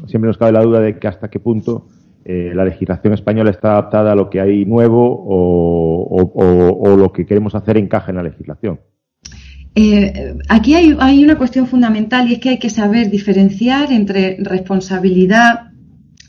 [0.07, 1.85] siempre nos cabe la duda de que hasta qué punto
[2.29, 7.55] eh, la legislación española está adaptada a lo que hay nuevo o, lo que queremos
[7.55, 8.81] hacer encaje en la legislación.
[9.75, 15.71] Eh, aquí hay, una cuestión fundamental y es que hay que saber diferenciar entre responsabilidad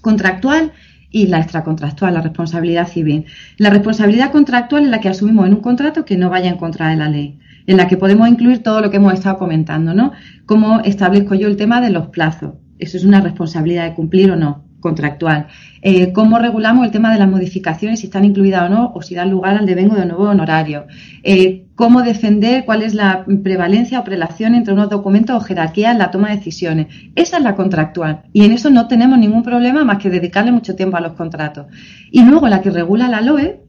[0.01, 0.71] contractual
[1.11, 3.25] y la extracontractual, la responsabilidad civil.
[3.57, 6.91] La responsabilidad contractual es la que asumimos en un contrato que no vaya en contra
[6.91, 10.13] de la ley, en la que podemos incluir todo lo que hemos estado comentando, ¿no?
[10.47, 12.53] Cómo establezco yo el tema de los plazos.
[12.79, 15.47] Eso es una responsabilidad de cumplir o no contractual.
[15.83, 19.15] Eh, cómo regulamos el tema de las modificaciones, si están incluidas o no, o si
[19.15, 20.87] dan lugar al devengo de nuevo honorario.
[21.23, 25.99] Eh, cómo defender cuál es la prevalencia o prelación entre unos documentos o jerarquía en
[25.99, 26.87] la toma de decisiones.
[27.15, 28.23] Esa es la contractual.
[28.33, 31.67] Y en eso no tenemos ningún problema más que dedicarle mucho tiempo a los contratos.
[32.11, 33.61] Y luego la que regula la LOE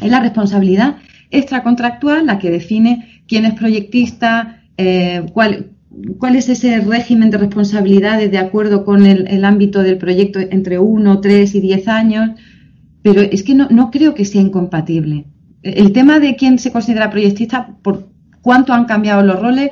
[0.00, 0.96] es la responsabilidad
[1.30, 5.71] extracontractual, la que define quién es proyectista, eh, cuál,
[6.18, 11.20] cuál es ese régimen de responsabilidades de acuerdo con el, ámbito del proyecto entre uno,
[11.20, 12.30] tres y diez años,
[13.02, 15.26] pero es que no, no, creo que sea incompatible.
[15.62, 18.08] El tema de quién se considera proyectista, por
[18.40, 19.70] cuánto han cambiado los roles,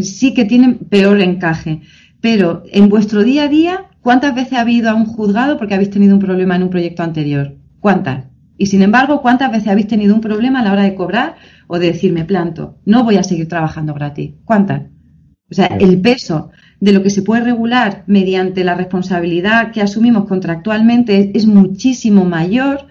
[0.00, 1.80] sí que tienen peor encaje.
[2.20, 5.90] Pero en vuestro día a día, ¿cuántas veces ha habido a un juzgado porque habéis
[5.90, 7.56] tenido un problema en un proyecto anterior?
[7.80, 8.26] ¿Cuántas?
[8.58, 11.78] Y sin embargo, ¿cuántas veces habéis tenido un problema a la hora de cobrar o
[11.78, 12.76] de decirme planto?
[12.84, 14.32] No voy a seguir trabajando gratis.
[14.44, 14.82] ¿Cuántas?
[15.50, 20.26] O sea, el peso de lo que se puede regular mediante la responsabilidad que asumimos
[20.26, 22.86] contractualmente es, muchísimo mayor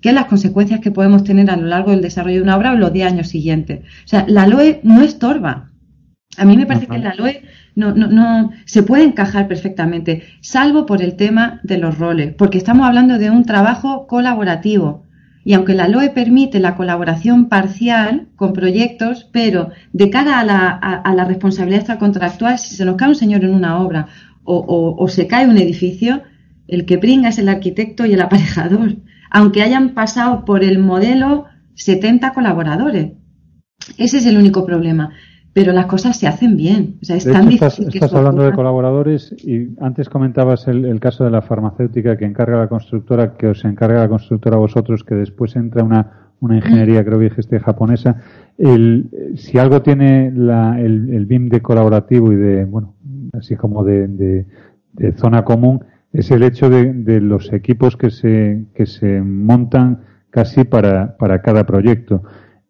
[0.00, 2.76] que las consecuencias que podemos tener a lo largo del desarrollo de una obra o
[2.76, 3.80] los 10 años siguientes.
[4.04, 5.70] O sea, la LOE no estorba.
[6.36, 7.42] A mí me parece que la LOE
[7.74, 12.58] no, no, no se puede encajar perfectamente, salvo por el tema de los roles, porque
[12.58, 15.07] estamos hablando de un trabajo colaborativo.
[15.48, 21.24] Y aunque la LOE permite la colaboración parcial con proyectos, pero de cara a la,
[21.24, 24.08] responsabilidad extracontractual, si se nos cae un señor en una obra
[24.44, 26.22] o, o, se cae un edificio,
[26.66, 28.96] el que pringa es el arquitecto y el aparejador,
[29.30, 33.12] aunque hayan pasado por el modelo 70 colaboradores.
[33.96, 35.14] Ese es el único problema
[35.58, 36.98] pero las cosas se hacen bien.
[37.02, 42.26] O sea, estás, hablando de colaboradores y antes comentabas el, caso de la farmacéutica que
[42.26, 46.58] encarga la constructora, que os encarga la constructora a vosotros, que después entra una, una
[46.58, 48.22] ingeniería, creo que dijiste, japonesa.
[48.56, 52.94] El, si algo tiene la, el, el, BIM de colaborativo y de, bueno,
[53.32, 54.06] así como de,
[54.92, 60.02] de, zona común, es el hecho de, de, los equipos que se, que se montan
[60.30, 62.22] casi para, para cada proyecto.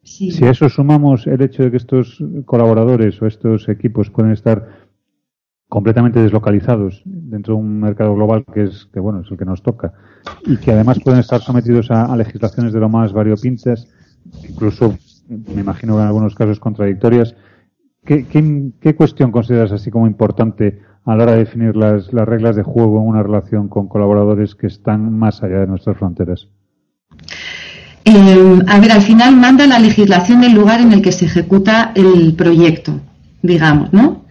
[0.08, 4.88] Si a eso sumamos el hecho de que estos colaboradores o estos equipos pueden estar
[5.68, 9.62] completamente deslocalizados dentro de un mercado global que es que bueno es el que nos
[9.62, 9.92] toca
[10.46, 13.86] y que además pueden estar sometidos a, legislaciones de lo más variopintas
[14.48, 14.96] incluso
[15.28, 17.36] me imagino que en algunos casos contradictorias
[18.04, 18.24] ¿qué,
[18.80, 22.62] qué, cuestión consideras así como importante a la hora de definir las, las reglas de
[22.62, 26.48] juego en una relación con colaboradores que están más allá de nuestras fronteras?
[28.10, 31.92] Eh, a ver, al final manda la legislación del lugar en el que se ejecuta
[31.94, 32.98] el proyecto,
[33.42, 34.24] digamos, ¿no?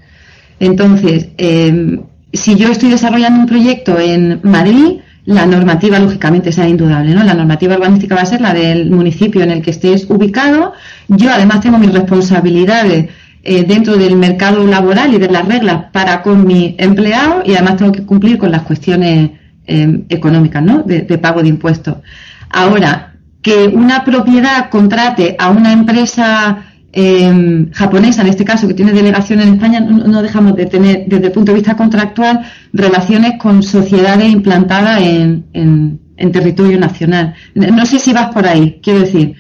[0.60, 2.00] Entonces, eh,
[2.34, 7.24] si yo estoy desarrollando un proyecto en Madrid, la normativa, lógicamente, será indudable, ¿no?
[7.24, 10.74] La normativa urbanística va a ser la del municipio en el que estés ubicado.
[11.08, 13.10] Yo, además, tengo mis responsabilidades
[13.44, 17.78] eh, dentro del mercado laboral y de las reglas para con mi empleado y además
[17.78, 19.32] tengo que cumplir con las cuestiones
[19.68, 20.82] económicas, ¿no?
[20.84, 21.98] De pago de impuestos.
[22.50, 23.16] Ahora,
[23.48, 29.40] que una propiedad contrate a una empresa em, japonesa, en este caso, que tiene delegación
[29.40, 32.42] en España, no, dejamos de tener, desde el punto de vista contractual,
[32.74, 37.36] relaciones con sociedades implantadas en, en, territorio nacional.
[37.56, 39.36] No sé si vas por ahí, quiero decir.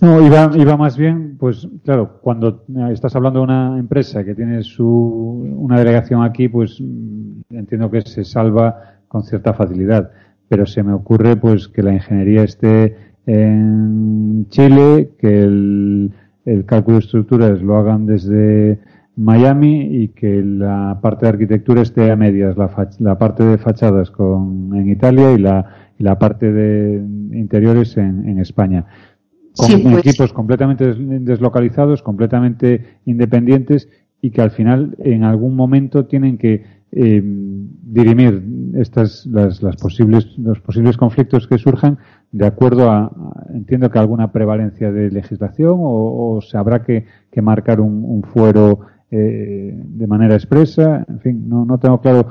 [0.00, 4.62] No, iba, iba más bien, pues claro, cuando estás hablando de una empresa que tiene
[4.62, 10.12] su, una delegación aquí, pues mm, entiendo que se salva con cierta facilidad
[10.48, 16.12] pero se me ocurre pues que la ingeniería esté en Chile, que el,
[16.66, 18.78] cálculo de estructuras lo hagan desde
[19.16, 24.74] Miami y que la parte de arquitectura esté a medias, la, parte de fachadas con,
[24.74, 25.66] en Italia y la,
[25.98, 26.96] y la parte de
[27.36, 28.86] interiores en, España.
[29.54, 30.06] Con pues.
[30.06, 33.88] equipos completamente deslocalizados, completamente independientes
[34.22, 38.42] y que al final en algún momento tienen que eh, dirimir
[38.74, 41.98] estas las, las, posibles los posibles conflictos que surjan
[42.32, 43.10] de acuerdo a,
[43.52, 47.04] entiendo que alguna prevalencia de legislación o, se habrá que,
[47.42, 52.28] marcar un, fuero eh, de manera expresa, en fin, no, no tengo claro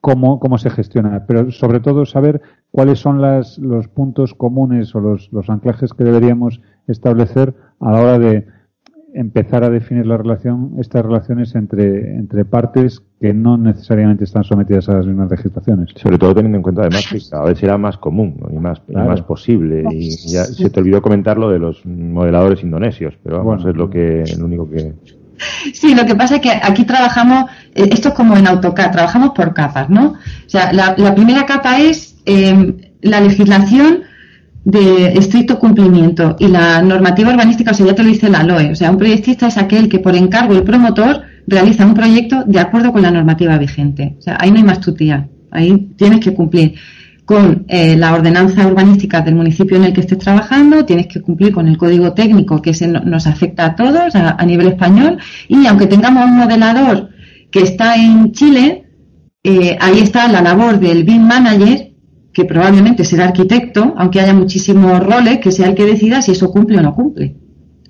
[0.00, 5.00] cómo, cómo se gestiona, pero sobre todo saber cuáles son las, los puntos comunes o
[5.00, 8.46] los, los anclajes que deberíamos establecer a la hora de
[9.14, 14.88] empezar a definir la relación, estas relaciones entre, entre partes que no necesariamente están sometidas
[14.88, 15.90] a las mismas legislaciones.
[15.96, 19.20] Sobre todo teniendo en cuenta además que cada vez será más común y, más, más
[19.22, 19.84] posible.
[19.90, 23.88] Y ya se te olvidó comentar lo de los modeladores indonesios, pero vamos, es lo
[23.90, 24.94] que, lo único que,
[25.72, 29.30] Sí, lo que pasa es que aquí trabajamos, eh, esto es como en AutoCAD, trabajamos
[29.30, 30.12] por capas, ¿no?
[30.12, 34.02] O sea, la, primera capa es eh, la legislación
[34.64, 36.36] de estricto cumplimiento.
[36.38, 38.98] Y la normativa urbanística, o sea, ya te lo dice la LOE, o sea, un
[38.98, 43.10] proyectista es aquel que por encargo del promotor realiza un proyecto de acuerdo con la
[43.10, 44.16] normativa vigente.
[44.18, 46.74] O sea, ahí no hay más tutía, ahí tienes que cumplir
[47.24, 51.52] con eh, la ordenanza urbanística del municipio en el que estés trabajando, tienes que cumplir
[51.52, 55.18] con el código técnico que se nos afecta a todos a, nivel español.
[55.48, 57.10] Y aunque tengamos un modelador
[57.50, 58.84] que está en Chile,
[59.44, 61.91] eh, ahí está la labor del BIM manager
[62.32, 66.50] que probablemente será arquitecto, aunque haya muchísimos roles, que sea el que decida si eso
[66.50, 67.36] cumple o no cumple.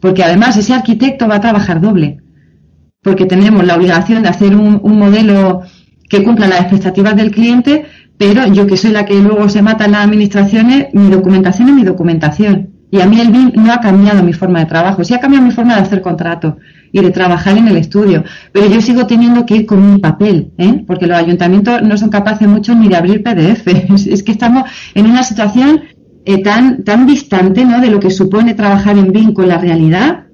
[0.01, 2.19] Porque además ese arquitecto va a trabajar doble,
[3.03, 5.63] porque tenemos la obligación de hacer un, modelo
[6.09, 7.85] que cumpla las expectativas del cliente,
[8.19, 11.75] pero yo que soy la que luego se mata en las administraciones, mi documentación es
[11.75, 12.72] mi documentación.
[12.93, 15.47] Y a mí el BIM no ha cambiado mi forma de trabajo, sí ha cambiado
[15.47, 16.57] mi forma de hacer contratos
[16.93, 20.53] y de trabajar en el estudio, pero yo sigo teniendo que ir con mi papel,
[20.59, 20.85] ¿eh?
[20.87, 23.67] porque los ayuntamientos no son capaces mucho ni de abrir PDF.
[24.13, 25.81] Es, que estamos en una situación
[26.27, 27.81] eh, tan, tan distante ¿no?
[27.81, 30.27] de lo que supone trabajar en BIM con la realidad,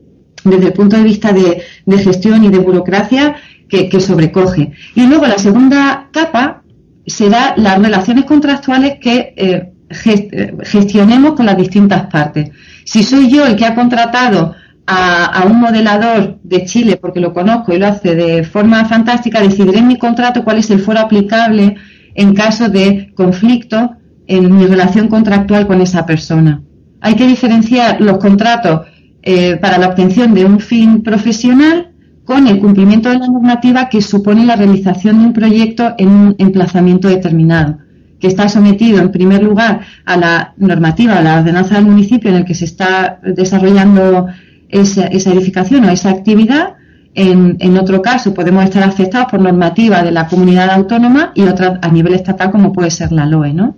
[0.42, 1.62] desde el punto de vista de,
[1.98, 3.36] gestión y de burocracia,
[3.68, 4.72] que, sobrecoge.
[4.96, 6.64] Y luego la segunda capa
[7.06, 12.50] será las relaciones contractuales que eh, gestionemos con las distintas partes.
[12.84, 14.54] Si soy yo el que ha contratado
[14.86, 19.78] a, un modelador de Chile, porque lo conozco y lo hace de forma fantástica, decidiré
[19.78, 21.76] en mi contrato cuál es el foro aplicable
[22.14, 23.96] en caso de conflicto
[24.26, 26.62] en mi relación contractual con esa persona.
[27.00, 28.86] Hay que diferenciar los contratos
[29.22, 31.92] eh, para la obtención de un fin profesional
[32.24, 36.34] con el cumplimiento de la normativa que supone la realización de un proyecto en un
[36.38, 37.78] emplazamiento determinado
[38.20, 42.36] que está sometido en primer lugar a la normativa, a la ordenanza del municipio en
[42.36, 44.26] el que se está desarrollando
[44.68, 46.74] esa, edificación o esa actividad.
[47.14, 51.88] En, otro caso, podemos estar afectados por normativa de la comunidad autónoma y otra a
[51.88, 53.76] nivel estatal, como puede ser la LOE, ¿no?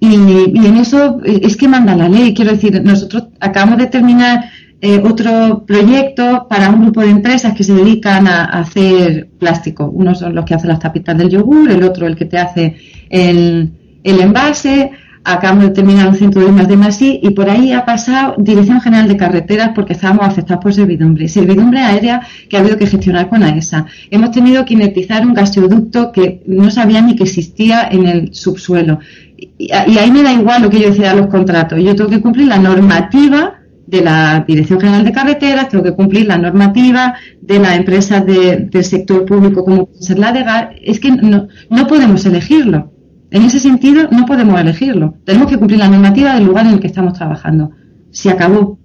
[0.00, 2.34] Y, en eso es que manda la ley.
[2.34, 4.50] Quiero decir, nosotros acabamos de terminar
[4.82, 9.90] eh, otro proyecto para un grupo de empresas que se dedican a, hacer plástico.
[9.90, 12.76] Unos son los que hacen las tapitas del yogur, el otro el que te hace
[13.10, 14.92] el, el envase.
[15.22, 18.80] Acabamos de terminar un centro de más de Masí y por ahí ha pasado Dirección
[18.80, 21.28] General de Carreteras porque estábamos afectados por servidumbre.
[21.28, 23.84] Servidumbre aérea que ha habido que gestionar con AESA.
[24.10, 29.00] Hemos tenido que inertizar un gasoducto que no sabía ni que existía en el subsuelo.
[29.36, 31.78] Y, ahí me da igual lo que yo decida los contratos.
[31.82, 36.26] Yo tengo que cumplir la normativa de la Dirección General de Carreteras, tengo que cumplir
[36.26, 41.10] la normativa de las empresas del sector público como ser la de gas, es que
[41.10, 42.92] no, no podemos elegirlo.
[43.30, 45.14] En ese sentido, no podemos elegirlo.
[45.24, 47.70] Tenemos que cumplir la normativa del lugar en el que estamos trabajando.
[48.10, 48.78] Se acabó.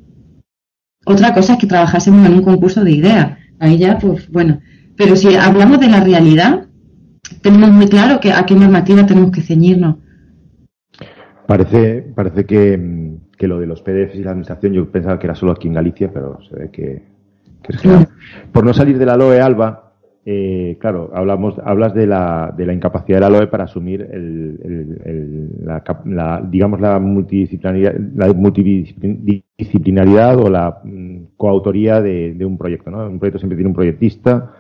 [1.06, 3.38] Otra cosa es que trabajásemos en un concurso de ideas.
[3.60, 4.60] Ahí ya, pues bueno.
[4.96, 6.68] Pero si hablamos de la realidad,
[7.42, 9.98] tenemos muy claro que a qué normativa tenemos que ceñirnos.
[11.48, 15.36] Parece, parece que, que lo de los PDFs y la administración yo pensaba que era
[15.36, 17.04] solo aquí en Galicia, pero se ve que,
[17.68, 18.10] es general.
[18.52, 19.85] Por no salir de la LOE Alba,
[20.28, 25.52] eh, claro, hablamos, hablas de la, de la incapacidad de la LOE para asumir el,
[25.64, 25.84] la,
[26.50, 32.90] digamos la multidisciplinaridad, la multidisciplinaridad o la mm, coautoría de, de, un proyecto.
[32.90, 33.08] ¿no?
[33.08, 34.52] Un proyecto siempre tiene un proyectista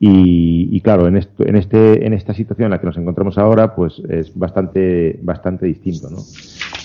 [0.00, 3.74] y, claro, en, esto, en, este, en esta situación en la que nos encontramos ahora,
[3.74, 6.18] pues es bastante, bastante distinto, ¿no?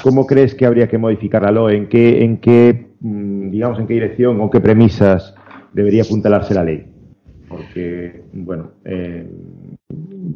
[0.01, 1.77] ¿Cómo crees que habría que modificar la LOE?
[1.77, 5.35] ¿En qué, en qué, mm, digamos, en qué dirección o qué premisas
[5.73, 6.92] debería apuntalarse la ley?
[7.57, 9.29] Porque, bueno, eh,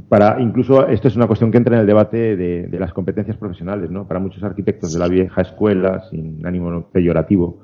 [0.09, 3.37] para incluso esto es una cuestión que entra en el debate de, de, las competencias
[3.37, 4.07] profesionales, ¿no?
[4.07, 7.59] Para muchos arquitectos de la vieja escuela, sin ánimo peyorativo,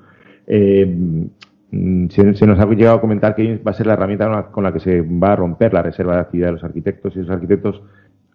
[0.47, 1.28] eh,
[1.74, 4.72] Mm, se, nos ha llegado a comentar que va a ser la herramienta con la
[4.72, 7.82] que se va a romper la reserva de actividad de los arquitectos y los arquitectos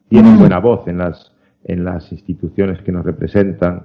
[0.08, 3.84] tienen buena voz en las, en las instituciones que nos representan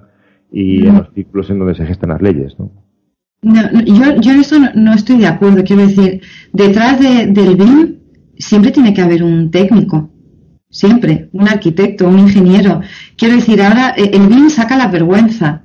[0.50, 2.72] y en los círculos en donde se gestan las leyes, ¿no?
[3.44, 5.62] Yo, yo en eso no, estoy de acuerdo.
[5.64, 6.20] Quiero decir,
[6.52, 7.96] detrás del BIM
[8.38, 10.10] siempre tiene que haber un técnico.
[10.70, 11.28] Siempre.
[11.32, 12.80] Un arquitecto, un ingeniero.
[13.16, 15.62] Quiero decir, ahora eh, el BIM saca la vergüenza.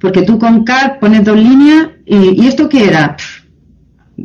[0.00, 3.16] Porque tú con CAD pones dos líneas y, ¿y esto qué era?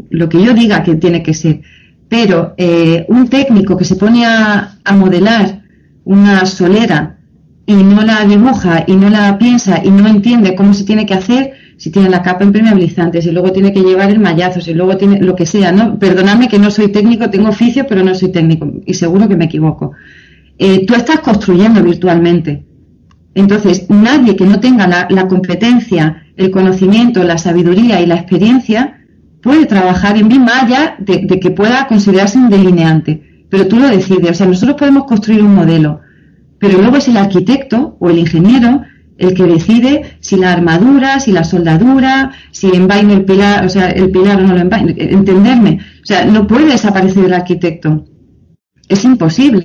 [0.10, 1.62] lo que yo diga que tiene que ser.
[2.10, 5.64] Pero eh, un técnico que se pone a, a modelar
[6.04, 7.18] una solera
[7.66, 11.14] y no la dibuja y no la piensa y no entiende cómo se tiene que
[11.14, 14.98] hacer, si tiene la capa impermeabilizante, si luego tiene que llevar el mallazo, si luego
[14.98, 15.98] tiene lo que sea, ¿no?
[15.98, 19.46] Perdonadme que no soy técnico, tengo oficio, pero no soy técnico y seguro que me
[19.46, 19.92] equivoco.
[20.58, 22.66] Eh, tú estás construyendo virtualmente.
[23.36, 29.00] Entonces, nadie que no tenga la, competencia, el conocimiento, la sabiduría y la experiencia
[29.42, 33.46] puede trabajar en BIM más allá de, de que pueda considerarse un delineante.
[33.50, 34.30] Pero tú lo decides.
[34.30, 36.02] O sea, nosotros podemos construir un modelo,
[36.60, 38.84] pero luego es el arquitecto o el ingeniero
[39.18, 43.90] el que decide si la armadura, si la soldadura, si envaina el pilar, o sea,
[43.90, 45.80] el pilar o no lo envaina, entenderme.
[46.02, 48.06] O sea, no puede desaparecer el arquitecto.
[48.90, 49.64] Es imposible.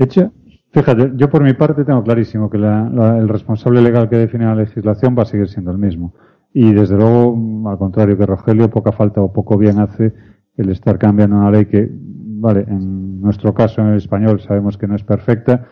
[0.70, 5.16] Fíjate, yo por mi parte tengo clarísimo que el responsable legal que define la legislación
[5.18, 6.14] va a seguir siendo el mismo.
[6.52, 7.36] Y desde luego,
[7.68, 10.12] al contrario que Rogelio, poca falta o poco bien hace
[10.56, 14.86] el estar cambiando una ley que, vale, en nuestro caso en el español sabemos que
[14.86, 15.66] no es perfecta,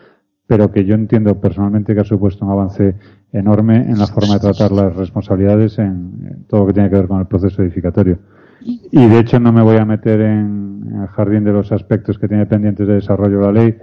[0.45, 2.95] pero que yo entiendo personalmente que ha supuesto un avance
[3.31, 7.07] enorme en la forma de tratar las responsabilidades en, todo lo que tiene que ver
[7.07, 8.19] con el proceso edificatorio.
[8.61, 12.27] Y de hecho no me voy a meter en, el jardín de los aspectos que
[12.27, 13.77] tiene pendientes de desarrollo la ley,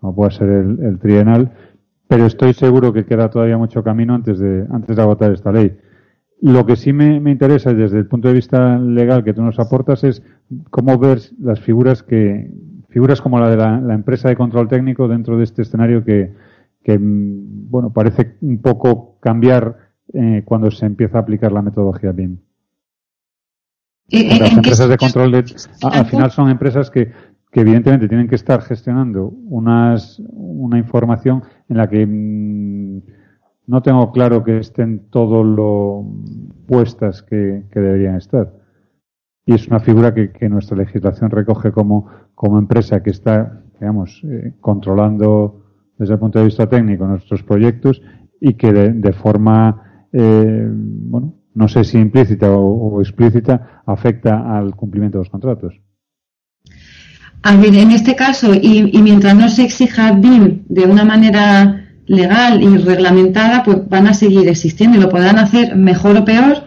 [0.00, 1.52] como puede ser el, trienal,
[2.06, 5.78] pero estoy seguro que queda todavía mucho camino antes de, antes de agotar esta ley.
[6.40, 9.58] Lo que sí me, me interesa desde el punto de vista legal que tú nos
[9.58, 10.22] aportas es
[10.70, 12.50] cómo ver las figuras que,
[12.88, 16.32] figuras como la de la, empresa de control técnico dentro de este escenario que,
[16.86, 22.38] mm, bueno, parece un poco cambiar eh, cuando se empieza a aplicar la metodología BIM.
[24.10, 25.44] Las empresas de control de,
[25.82, 27.12] al final son empresas que,
[27.50, 33.02] que evidentemente tienen que estar gestionando unas, una información en la que mm,
[33.66, 36.06] no tengo claro que estén todo lo
[36.66, 38.58] puestas que deberían estar.
[39.48, 44.52] Y es una figura que, nuestra legislación recoge como, como empresa que está, digamos, eh,
[44.60, 45.67] controlando
[45.98, 48.00] desde el punto de vista técnico nuestros proyectos
[48.40, 55.18] y que de, forma, eh, bueno, no sé si implícita o, explícita, afecta al cumplimiento
[55.18, 55.74] de los contratos.
[57.42, 61.84] A ver, en este caso, y, y mientras no se exija BIM de una manera
[62.06, 66.64] legal y reglamentada, pues van a seguir existiendo y lo podrán hacer mejor o peor,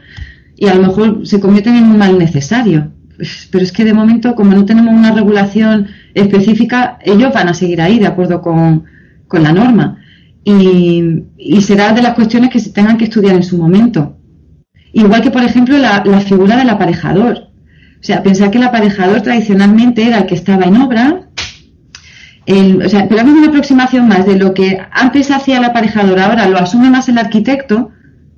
[0.55, 2.91] y a lo mejor se convierten en un mal necesario.
[3.15, 7.53] Pues, pero es que de momento, como no tenemos una regulación específica, ellos van a
[7.53, 8.85] seguir ahí de acuerdo con,
[9.39, 9.97] la norma.
[10.43, 11.23] Y,
[11.61, 14.17] será de las cuestiones que se tengan que estudiar en su momento.
[14.93, 17.37] Igual que, por ejemplo, la, figura del aparejador.
[17.99, 21.27] O sea, pensar que el aparejador tradicionalmente era el que estaba en obra,
[22.47, 26.57] o sea, pero una aproximación más de lo que antes hacía el aparejador, ahora lo
[26.57, 27.91] asume más el arquitecto,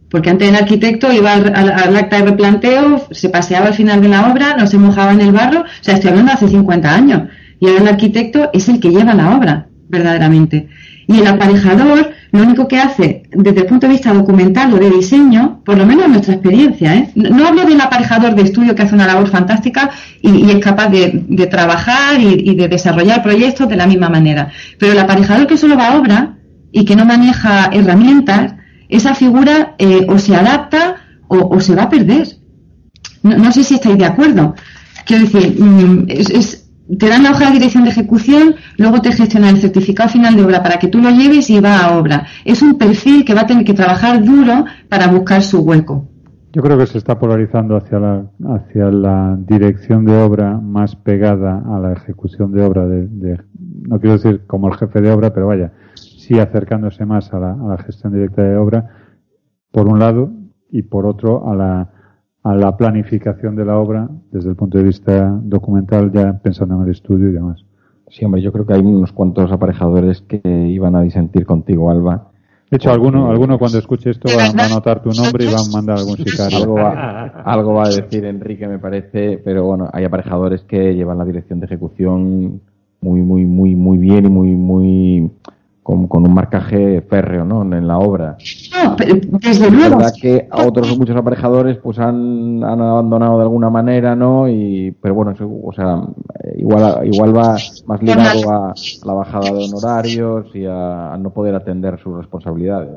[0.10, 4.32] porque antes el arquitecto iba al, acta de replanteo, se paseaba al final de la
[4.32, 7.24] obra, no se mojaba en el barro, o sea, estoy hablando de hace 50 años,
[7.60, 10.68] y ahora el arquitecto es el que lleva la obra, verdaderamente.
[11.08, 14.90] Y el aparejador lo único que hace desde el punto de vista documental o de
[14.90, 17.12] diseño, por lo menos en nuestra experiencia, ¿eh?
[17.14, 21.48] no, hablo del aparejador de estudio que hace una labor fantástica y, es capaz de,
[21.52, 25.90] trabajar y, de desarrollar proyectos de la misma manera, pero el aparejador que solo va
[25.90, 26.38] a obra
[26.72, 28.56] y que no maneja herramientas,
[28.90, 30.96] esa figura eh, o se adapta
[31.28, 32.28] o, se va a perder.
[33.22, 34.56] No, sé si estáis de acuerdo.
[35.06, 36.08] Quiero decir, mm,
[36.88, 40.44] te dan la hoja de dirección de ejecución, luego te gestiona el certificado final de
[40.44, 42.28] obra para que tú lo lleves y va a obra.
[42.46, 46.08] Es un perfil que va a tener que trabajar duro para buscar su hueco.
[46.52, 51.64] Yo creo que se está polarizando hacia la, hacia la dirección de obra más pegada
[51.66, 53.40] a la ejecución de obra, de,
[53.88, 57.78] no quiero decir como el jefe de obra, pero vaya, sí acercándose más a la,
[57.84, 58.88] gestión directa de obra,
[59.72, 60.32] por un lado,
[60.70, 61.90] y por otro a la,
[62.44, 66.84] a la planificación de la obra desde el punto de vista documental, ya pensando en
[66.84, 67.64] el estudio y demás.
[68.10, 72.30] Sí, hombre, yo creo que hay unos cuantos aparejadores que iban a disentir contigo, Alba.
[72.70, 75.72] De hecho, alguno, alguno cuando escuche esto va, a anotar tu nombre y va a
[75.72, 76.58] mandar algún sicario.
[76.62, 81.20] Algo va, algo va a decir Enrique, me parece, pero bueno, hay aparejadores que llevan
[81.20, 82.62] la dirección de ejecución
[83.00, 85.32] muy, muy, muy, muy bien y muy, muy,
[85.84, 87.62] con, con, un marcaje férreo ¿no?
[87.62, 88.38] en la obra.
[88.74, 89.86] No, pero desde luego.
[89.86, 94.48] Es verdad que a otros muchos aparejadores pues han, han abandonado de alguna manera, ¿no?
[94.48, 96.02] Y, pero bueno, o sea,
[96.56, 98.74] igual, igual va más ligado a,
[99.04, 102.90] la bajada de honorarios y a, no poder atender sus responsabilidades.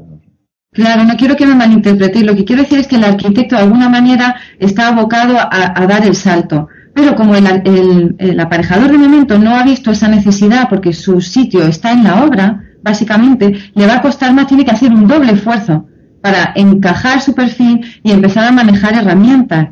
[0.73, 2.25] Claro, no quiero que me malinterpretéis.
[2.25, 6.05] Lo que quiero decir es que el arquitecto de alguna manera está abocado a, dar
[6.05, 6.69] el salto.
[6.95, 11.21] Pero como el, el, el, aparejador de momento no ha visto esa necesidad porque su
[11.21, 15.09] sitio está en la obra, básicamente, le va a costar más, tiene que hacer un
[15.09, 15.87] doble esfuerzo
[16.23, 19.71] para encajar su perfil y empezar a manejar herramientas.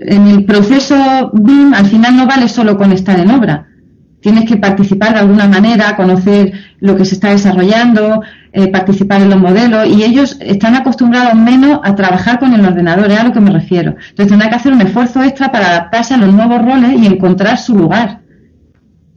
[0.00, 3.66] en el proceso BIM al final no vale solo con estar en obra.
[4.20, 8.22] Tienes que participar de alguna manera, conocer lo que se está desarrollando,
[8.52, 13.10] eh, participar en los modelos y ellos están acostumbrados menos a trabajar con el ordenador,
[13.10, 13.90] es a lo que me refiero.
[14.10, 17.58] Entonces tendrán que hacer un esfuerzo extra para adaptarse a los nuevos roles y encontrar
[17.58, 18.27] su lugar.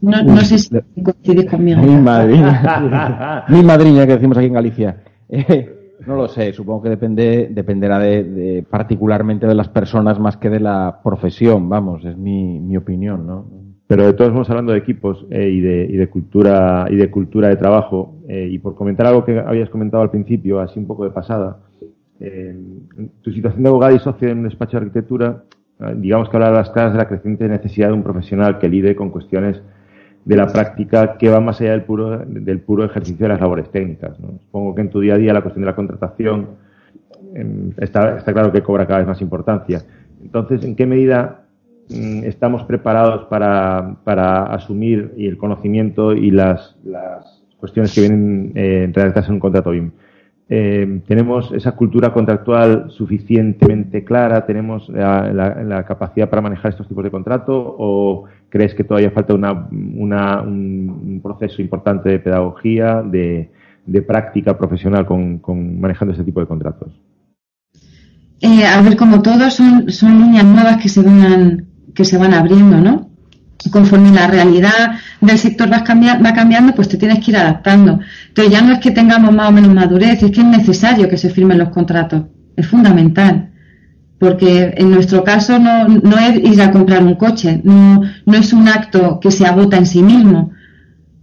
[0.02, 0.70] No, no sé si
[1.04, 1.82] coincidís conmigo.
[1.82, 3.46] Mi madrina.
[3.50, 4.98] Mi madrina, que decimos aquí en Galicia.
[5.30, 5.78] Eh,
[6.08, 10.60] no lo sé, supongo que depende, dependerá de, particularmente de las personas más que de
[10.60, 13.46] la profesión, vamos, es mi, mi opinión, ¿no?
[13.88, 17.12] Pero de todos estamos hablando de equipos eh, y, de, y, de, cultura y de
[17.12, 18.22] cultura de trabajo.
[18.30, 21.58] Eh, y por comentar algo que habías comentado al principio, así un poco de pasada,
[22.22, 22.56] eh,
[23.22, 25.44] tu situación de abogado y socio en un despacho de arquitectura,
[25.98, 28.96] digamos que habla de las claras de la creciente necesidad de un profesional que lide
[28.96, 29.62] con cuestiones
[30.26, 33.70] de la práctica que va más allá del puro, del puro ejercicio de las labores
[33.72, 34.18] técnicas.
[34.18, 36.50] Supongo que en tu día a día la cuestión de la contratación
[37.34, 39.84] em, está, está claro que cobra cada vez más importancia.
[40.22, 41.46] Entonces, ¿en qué medida
[41.90, 48.92] mm, estamos preparados para, para, asumir el conocimiento y las, las cuestiones que vienen eh,
[48.94, 49.92] redactadas en un contrato BIM?
[50.54, 57.10] Eh, tenemos esa cultura contractual suficientemente clara, tenemos la, capacidad para manejar estos tipos de
[57.10, 63.50] contrato o crees que todavía falta una, un proceso importante de pedagogía, de,
[64.06, 65.40] práctica profesional con,
[65.80, 66.92] manejando este tipo de contratos?
[68.42, 72.34] Eh, a ver, como todos son, son líneas nuevas que se van que se van
[72.34, 73.11] abriendo, ¿no?
[73.70, 78.00] Conforme la realidad del sector va, va cambiando, pues te tienes que ir adaptando.
[78.30, 81.18] Entonces ya no es que tengamos más o menos madurez, es que es necesario que
[81.18, 82.24] se firmen los contratos.
[82.56, 83.50] Es fundamental.
[84.18, 88.54] Porque en nuestro caso no, no es ir a comprar un coche, no, no es
[88.54, 90.52] un acto que se agota en sí mismo.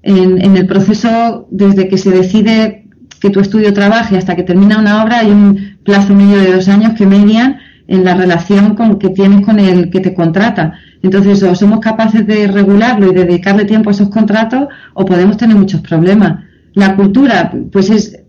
[0.02, 2.88] En, en el proceso, desde que se decide
[3.20, 6.68] que tu estudio trabaje hasta que termina una obra, hay un plazo medio de dos
[6.68, 7.58] años que median
[7.88, 10.74] en la relación con, que tienes con el que te contrata.
[11.02, 15.56] Entonces, o somos capaces de regularlo y dedicarle tiempo a esos contratos, o podemos tener
[15.56, 16.44] muchos problemas.
[16.74, 18.20] La cultura, pues es,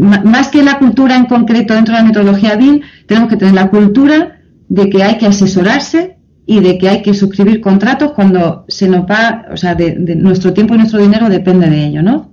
[0.00, 3.68] más que la cultura en concreto dentro de la metodología BIM, tenemos que tener la
[3.68, 6.16] cultura de que hay que asesorarse
[6.46, 10.52] y de que hay que suscribir contratos cuando se nos va, o sea, de, nuestro
[10.52, 12.32] tiempo y nuestro dinero depende de ello, ¿no?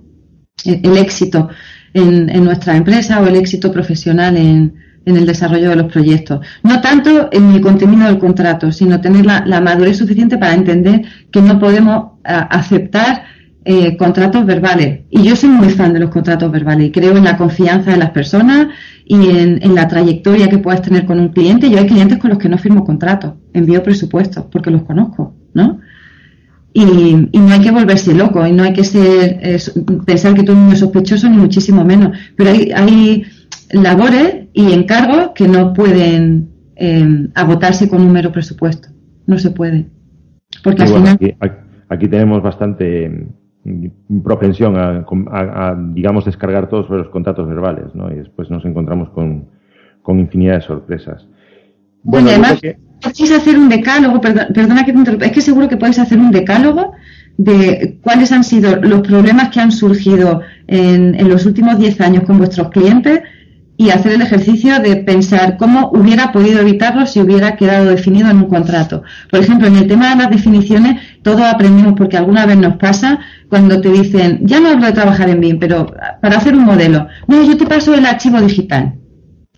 [0.64, 1.48] El, éxito
[1.92, 4.74] en, en, nuestra empresa o el éxito profesional en,
[5.04, 6.44] en el desarrollo de los proyectos.
[6.62, 11.42] No tanto en el contenido del contrato, sino tener la, madurez suficiente para entender que
[11.42, 13.24] no podemos aceptar
[13.64, 15.00] eh, contratos verbales.
[15.10, 17.96] Y yo soy muy fan de los contratos verbales y creo en la confianza de
[17.96, 18.68] las personas
[19.04, 21.70] y en, la trayectoria que puedas tener con un cliente.
[21.70, 25.80] Yo hay clientes con los que no firmo contratos, envío presupuestos porque los conozco, ¿no?
[26.74, 29.60] Y, no hay que volverse loco y no hay que ser,
[30.06, 32.16] pensar que todo el mundo es sospechoso ni muchísimo menos.
[32.34, 33.24] Pero hay, hay
[33.72, 38.88] labores y encargos que no pueden eh, agotarse con un mero presupuesto.
[39.26, 39.86] No se puede.
[40.62, 41.18] Porque al final...
[41.88, 43.28] Aquí, tenemos bastante
[43.64, 48.10] mm, propensión a, digamos, descargar todos los contratos verbales, ¿no?
[48.10, 49.48] Y después nos encontramos con,
[50.00, 51.26] con infinidad de sorpresas.
[52.02, 52.60] Bueno, además,
[53.02, 56.30] podéis hacer un decálogo, perdona que te interrumpa, es que seguro que podéis hacer un
[56.30, 56.92] decálogo
[57.36, 62.24] de cuáles han sido los problemas que han surgido en, en los últimos 10 años
[62.24, 63.20] con vuestros clientes
[63.82, 68.36] y hacer el ejercicio de pensar cómo hubiera podido evitarlo si hubiera quedado definido en
[68.36, 69.02] un contrato.
[69.28, 73.18] Por ejemplo, en el tema de las definiciones, todos aprendemos porque alguna vez nos pasa
[73.48, 77.08] cuando te dicen, ya no hablo de trabajar en BIM, pero para hacer un modelo,
[77.26, 78.94] no, yo te paso el archivo digital.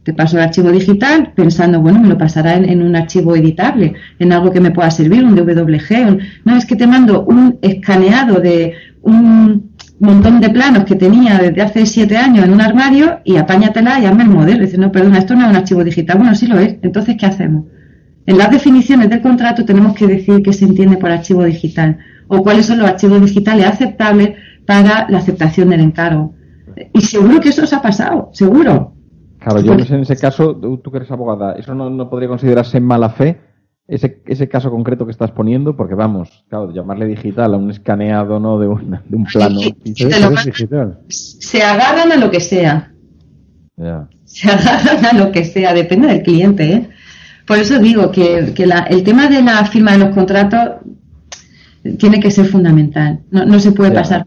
[0.04, 4.32] Te paso el archivo digital pensando, bueno, me lo pasará en, un archivo editable, en
[4.32, 6.18] algo que me pueda servir, un DWG.
[6.44, 8.72] no, es que te mando un escaneado de
[9.02, 9.73] un
[10.04, 14.06] montón de planos que tenía desde hace siete años en un armario y apáñatela y
[14.06, 14.64] hazme el modelo.
[14.64, 16.18] dice, no, perdona, esto no es un archivo digital.
[16.18, 16.76] Bueno, sí lo es.
[16.82, 17.64] Entonces, ¿qué hacemos?
[18.26, 21.98] En las definiciones del contrato tenemos que decir qué se entiende por archivo digital
[22.28, 24.34] o cuáles son los archivos digitales aceptables
[24.66, 26.34] para la aceptación del encargo.
[26.92, 28.94] Y seguro que eso os ha pasado, seguro.
[29.38, 33.10] Claro, yo en ese caso, tú, que eres abogada, ¿eso no, no podría considerarse mala
[33.10, 33.38] fe?
[33.86, 38.40] Ese, ese caso concreto que estás poniendo, porque vamos, claro, llamarle digital a un escaneado
[38.40, 39.60] no de, un, de un plano.
[41.08, 42.92] Se agarran a lo que sea.
[44.24, 46.72] Se agarran a lo que sea, depende del cliente.
[46.72, 46.88] ¿eh?
[47.46, 50.80] Por eso digo que, que la, el tema de la firma de los contratos
[51.98, 53.20] tiene que ser fundamental.
[53.30, 54.26] No, no se puede pasar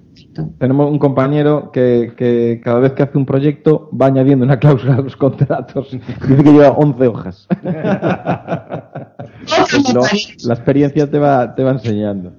[0.57, 4.95] tenemos un compañero que, que, cada vez que hace un proyecto va añadiendo una cláusula
[4.95, 5.91] a los contratos.
[6.27, 7.47] Dice que lleva 11 hojas.
[10.45, 12.33] la experiencia te va, te va enseñando.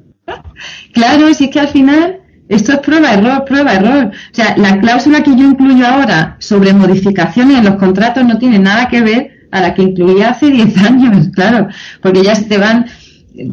[0.93, 4.07] Claro, si es que al final esto es prueba, error, prueba, error.
[4.07, 8.59] O sea, la cláusula que yo incluyo ahora sobre modificaciones en los contratos no tiene
[8.59, 11.69] nada que ver a la que incluía hace 10 años, claro,
[12.03, 12.87] porque ya se te van,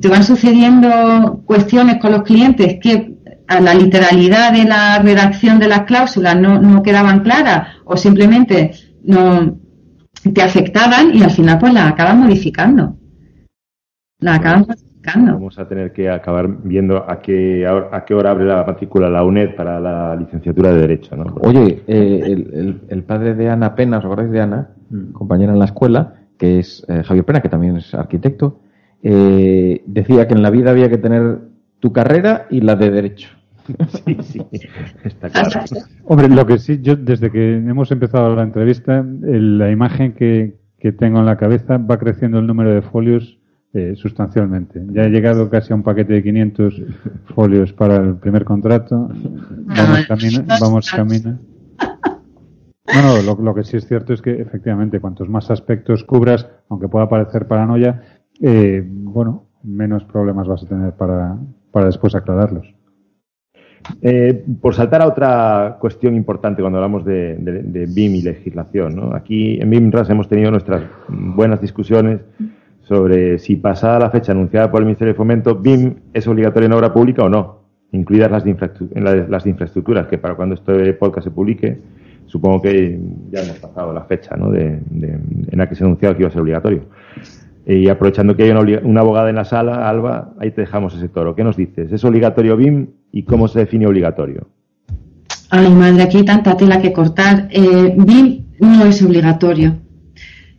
[0.02, 3.15] te van sucediendo cuestiones con los clientes que
[3.48, 8.72] a la literalidad de la redacción de las cláusulas no, no quedaban claras o simplemente
[9.04, 9.58] no
[10.34, 12.98] te afectaban y al final pues la acabas modificando.
[14.20, 15.34] La acabas modificando.
[15.34, 19.24] Vamos a tener que acabar viendo a qué, a qué hora abre la matrícula la
[19.24, 21.16] UNED para la licenciatura de Derecho.
[21.16, 21.36] ¿no?
[21.42, 24.70] Oye, eh, el, el, padre de Ana Pena, ¿os acordáis de Ana?
[24.90, 25.12] Mm.
[25.12, 28.62] Compañera en la escuela, que es eh, Javier Pena, que también es arquitecto,
[29.04, 31.40] eh, decía que en la vida había que tener
[31.80, 33.30] tu carrera y la de Derecho.
[34.06, 34.42] Sí, sí,
[35.04, 35.62] está claro.
[36.04, 40.58] Hombre, lo que sí, yo desde que hemos empezado la entrevista, la imagen que,
[41.00, 43.40] tengo en la cabeza va creciendo el número de folios
[43.74, 44.84] eh, sustancialmente.
[44.92, 46.82] Ya he llegado casi a un paquete de 500
[47.34, 49.10] folios para el primer contrato.
[49.66, 50.44] Vamos camino.
[50.62, 51.40] Vamos camino.
[52.94, 56.88] No, no, lo, que sí es cierto es que efectivamente cuantos más aspectos cubras, aunque
[56.88, 58.04] pueda parecer paranoia,
[58.40, 61.36] eh, bueno, menos problemas vas a tener para,
[61.76, 62.74] para después aclararlos.
[64.02, 69.14] Eh, por saltar a otra cuestión importante cuando hablamos de, BIM y legislación, ¿no?
[69.14, 72.22] aquí en BIMRAS hemos tenido nuestras buenas discusiones
[72.80, 76.74] sobre si pasada la fecha anunciada por el Ministerio de Fomento, BIM es obligatorio en
[76.74, 81.26] obra pública o no, incluidas las de, infraestructuras, las infraestructuras, que para cuando este podcast
[81.26, 81.78] se publique,
[82.26, 82.98] supongo que
[83.32, 86.42] ya hemos pasado la fecha de, en la que se anunciaba que iba a ser
[86.42, 86.84] obligatorio.
[87.68, 91.36] Y aprovechando que hay una, abogada en la sala, Alba, ahí te dejamos ese toro.
[91.36, 91.92] ¿Qué nos dices?
[91.92, 94.48] ¿Es obligatorio BIM y cómo se define obligatorio?
[95.50, 97.48] Ay, madre, aquí hay tanta tela que cortar.
[97.50, 99.78] Eh, BIM no es obligatorio.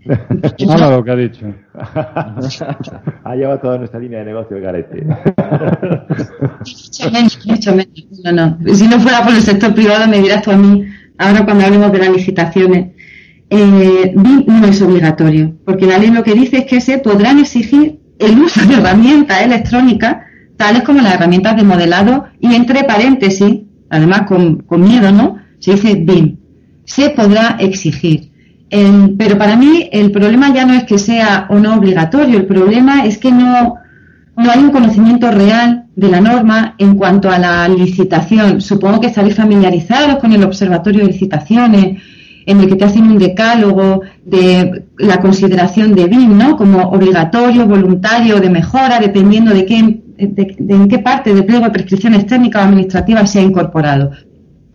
[0.66, 1.46] Nada lo que ha dicho.
[3.24, 5.04] ha llevado toda nuestra línea de negocio el garete.
[5.04, 7.92] mucho menos, mucho menos.
[8.24, 8.58] No, no.
[8.74, 10.84] Si no fuera por el sector privado, me dirás tú a mí,
[11.18, 12.95] ahora cuando hablemos de las licitaciones,
[13.48, 17.38] eh, BIM no es obligatorio, porque la ley lo que dice es que se podrán
[17.38, 20.16] exigir el uso de herramientas electrónicas,
[20.56, 25.36] tales como las herramientas de modelado, y entre paréntesis, además con, miedo, ¿no?
[25.58, 26.36] Se dice BIM.
[26.84, 28.30] Se podrá exigir.
[29.16, 33.04] pero para mí el problema ya no es que sea o no obligatorio, el problema
[33.04, 33.76] es que no,
[34.36, 38.60] no hay un conocimiento real de la norma en cuanto a la licitación.
[38.60, 42.02] Supongo que estaréis familiarizados con el Observatorio de Licitaciones,
[42.46, 46.56] en el que te hacen un decálogo de la consideración de BIM, ¿no?
[46.56, 49.78] Como obligatorio, voluntario, de mejora, dependiendo de, qué,
[50.16, 54.12] en qué parte del pliego de prescripciones técnicas o administrativas se ha incorporado.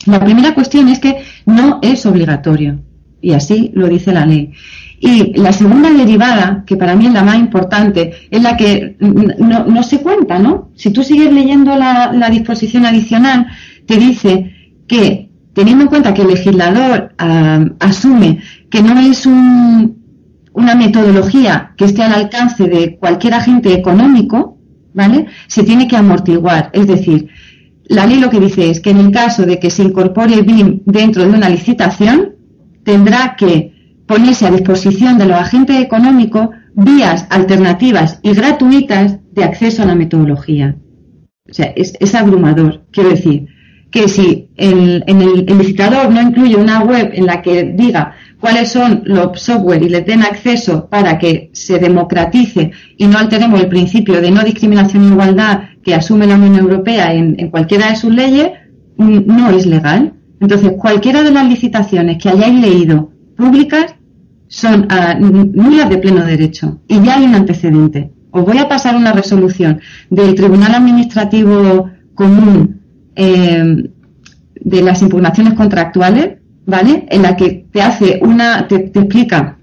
[0.06, 2.80] La primera cuestión es que no es obligatorio,
[3.22, 4.52] y así lo dice la ley.
[5.00, 9.82] Y la segunda derivada, que para mí es la más importante, es la que no,
[9.84, 10.70] se cuenta, ¿no?
[10.76, 13.48] Si tú sigues leyendo la disposición adicional,
[13.88, 14.54] te dice
[14.88, 17.14] que teniendo en cuenta que el legislador
[17.80, 18.40] asume
[18.70, 24.58] que no es una metodología que esté al alcance de cualquier agente económico,
[24.94, 25.28] ¿vale?
[25.48, 26.70] Se tiene que amortiguar.
[26.74, 27.30] Es decir,
[27.86, 30.82] la ley lo que dice es que en el caso de que se incorpore BIM
[30.86, 32.36] dentro de una licitación,
[32.84, 39.84] tendrá que ponerse a disposición de los agentes económicos vías alternativas y gratuitas de acceso
[39.84, 40.78] a la metodología.
[41.50, 42.86] O sea, es abrumador.
[42.92, 43.48] Quiero decir,
[43.92, 49.04] que si en, el, licitador no incluye una web en la que diga cuáles son
[49.06, 54.22] los software y les den acceso para que se democratice y no alteremos el principio
[54.22, 58.52] de no discriminación e igualdad que asume la Unión Europea en, cualquiera de sus leyes,
[58.98, 60.14] no es legal.
[60.40, 63.96] Entonces, cualquiera de las licitaciones que hayáis leído públicas
[64.48, 68.12] son uh, nulas de pleno derecho y ya hay un antecedente.
[68.32, 72.81] Os voy a pasar una resolución del Tribunal Administrativo Común
[73.16, 73.90] eh,
[74.56, 77.06] de las impugnaciones contractuales, ¿vale?
[77.10, 79.58] En la que te hace una, te, explica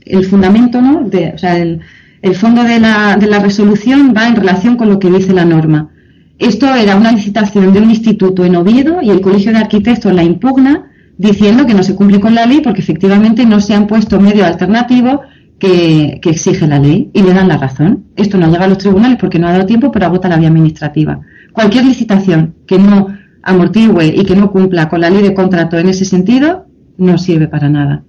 [0.00, 1.02] el fundamento, ¿no?
[1.08, 1.80] De, o sea, el,
[2.22, 5.44] el fondo de la, de la resolución va en relación con lo que dice la
[5.44, 5.90] norma.
[6.38, 10.24] Esto era una licitación de un instituto en Oviedo y el Colegio de Arquitectos la
[10.24, 14.18] impugna diciendo que no se cumple con la ley porque efectivamente no se han puesto
[14.18, 15.20] medios alternativos
[15.60, 18.06] que, que, exige la ley y le dan la razón.
[18.16, 20.48] Esto no llega a los tribunales porque no ha dado tiempo, pero agota la vía
[20.48, 21.20] administrativa.
[21.52, 23.08] Cualquier licitación que no
[23.42, 26.66] amortigüe y que no cumpla con la ley de contrato en ese sentido
[26.98, 28.04] no sirve para nada.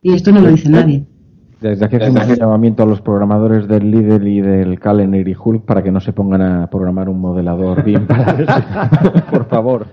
[0.00, 1.06] Y esto no lo dice nadie.
[1.62, 5.64] Desde aquí hacemos un llamamiento a los programadores del Lidl y del Calendar y Hulk
[5.64, 8.34] para que no se pongan a programar un modelador bien para
[9.30, 9.86] Por favor.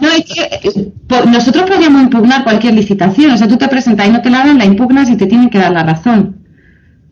[0.00, 0.92] No, es que
[1.30, 3.32] nosotros podríamos impugnar cualquier licitación.
[3.32, 5.50] O sea, tú te presentas y no te la dan, la impugnas y te tienen
[5.50, 6.36] que dar la razón.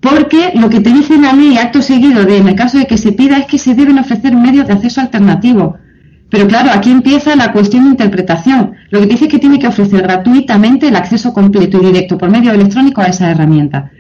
[0.01, 2.97] Porque lo que te dice la ley, acto seguido de, en el caso de que
[2.97, 5.77] se pida, es que se deben ofrecer medios de acceso alternativo.
[6.33, 8.73] Pero claro, aquí empieza la cuestión de interpretación.
[8.89, 12.31] Lo que dice es que tiene que ofrecer gratuitamente el acceso completo y directo por
[12.31, 13.91] medio electrónico a esa herramienta.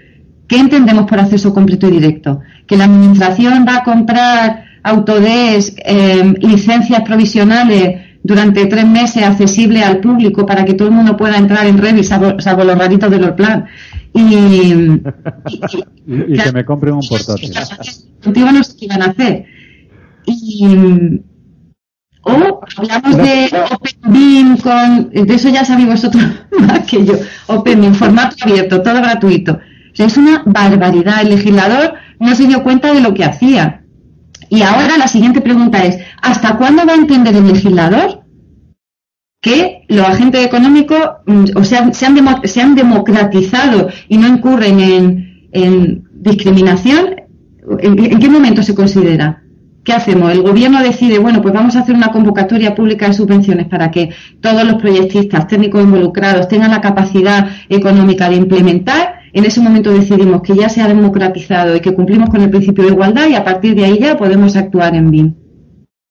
[0.48, 2.40] ¿Qué entendemos por acceso completo y directo?
[2.66, 9.98] Que la administración va a comprar Autodesk eh, licencias provisionales durante tres meses accesible al
[9.98, 13.32] público para que todo el mundo pueda entrar en Revit, salvo, los raritos de los
[13.32, 13.66] plan.
[16.04, 17.52] Y, que me compren un portátil.
[18.22, 19.44] Contigo no qué iban a hacer.
[20.26, 21.22] Y,
[22.22, 26.22] o hablamos de OpenBeam con, de eso ya sabéis vosotros
[26.60, 27.14] más que yo,
[27.48, 29.58] OpenBeam, formato abierto, todo gratuito.
[29.92, 31.20] O sea, es una barbaridad.
[31.22, 33.82] El legislador no se dio cuenta de lo que hacía.
[34.48, 38.22] Y ahora la siguiente pregunta es, ¿hasta cuándo va a entender el legislador
[39.40, 42.06] que los agentes económicos mm, o sea, se,
[42.60, 44.80] han democratizado y no incurren
[45.52, 47.16] en, discriminación?
[47.80, 49.41] ¿En, qué momento se considera?
[49.84, 50.30] ¿Qué hacemos?
[50.30, 54.10] El gobierno decide, bueno, pues vamos a hacer una convocatoria pública de subvenciones para que
[54.40, 60.42] todos los proyectistas técnicos involucrados tengan la capacidad económica de implementar en ese momento decidimos
[60.42, 63.44] que ya se ha democratizado y que cumplimos con el principio de igualdad y a
[63.44, 65.34] partir de ahí ya podemos actuar en BIM.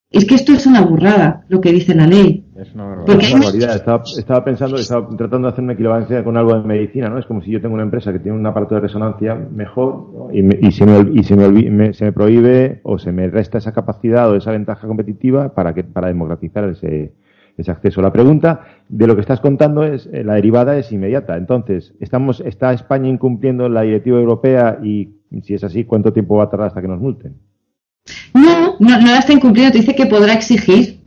[0.09, 2.45] Es que esto es una burrada, lo que dice la ley.
[2.71, 3.75] Es una barbaridad.
[4.17, 7.17] Estaba, pensando, estaba tratando de hacer una equivalencia con algo de medicina, ¿no?
[7.17, 10.41] Es como si yo tengo una empresa que tiene un aparato de resonancia mejor y,
[10.41, 13.73] me, y, se, me, y se, me, se me prohíbe o se me resta esa
[13.73, 17.13] capacidad o esa ventaja competitiva para, que, para democratizar ese,
[17.57, 18.01] ese acceso.
[18.01, 21.37] La pregunta de lo que estás contando es, eh, la derivada es inmediata.
[21.37, 25.09] Entonces, estamos, ¿está España incumpliendo la directiva europea y
[25.43, 27.35] si es así, cuánto tiempo va a tardar hasta que nos multen?
[28.33, 30.99] No, no, no la está incumpliendo, te dice que podrá exigir.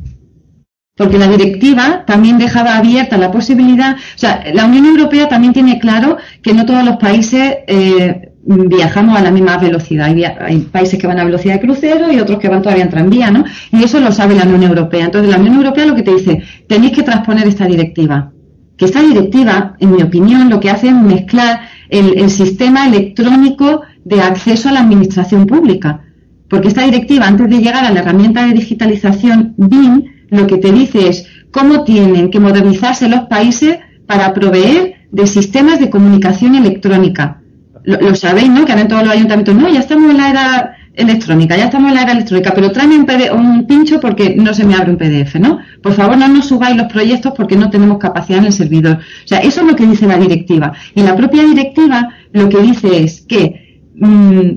[0.97, 5.81] Porque la directiva también dejaba abierta la posibilidad, o sea, la Unión Europea también tiene
[5.81, 10.15] claro que no todos los países eh, viajamos a la misma velocidad.
[10.41, 13.33] Hay, países que van a velocidad de crucero y otros que van todavía en tranvía,
[13.33, 13.45] ¿no?
[13.73, 15.07] Y eso lo sabe la Unión Europea.
[15.07, 18.31] Entonces, la Unión Europea lo que te dice, tenéis que transponer esta directiva.
[18.77, 23.83] Que esta directiva, en mi opinión, lo que hace es mezclar el, el sistema electrónico
[24.05, 26.05] de acceso a la administración pública.
[26.49, 30.73] Porque esta directiva, antes de llegar a la herramienta de digitalización BIM, lo que te
[30.73, 37.41] dice es cómo tienen que modernizarse los países para proveer de sistemas de comunicación electrónica
[37.85, 38.65] lo, sabéis, ¿no?
[38.65, 41.91] Que ahora en todos los ayuntamientos, no, ya estamos en la era electrónica, ya estamos
[41.91, 45.37] en la era electrónica, pero tráeme un, pincho porque no se me abre un PDF,
[45.37, 45.59] ¿no?
[45.83, 48.99] Por favor, no nos subáis los proyectos porque no tenemos capacidad en el servidor.
[49.25, 50.73] O sea, eso es lo que dice la directiva.
[50.95, 54.51] Y la propia directiva lo que dice es que mm,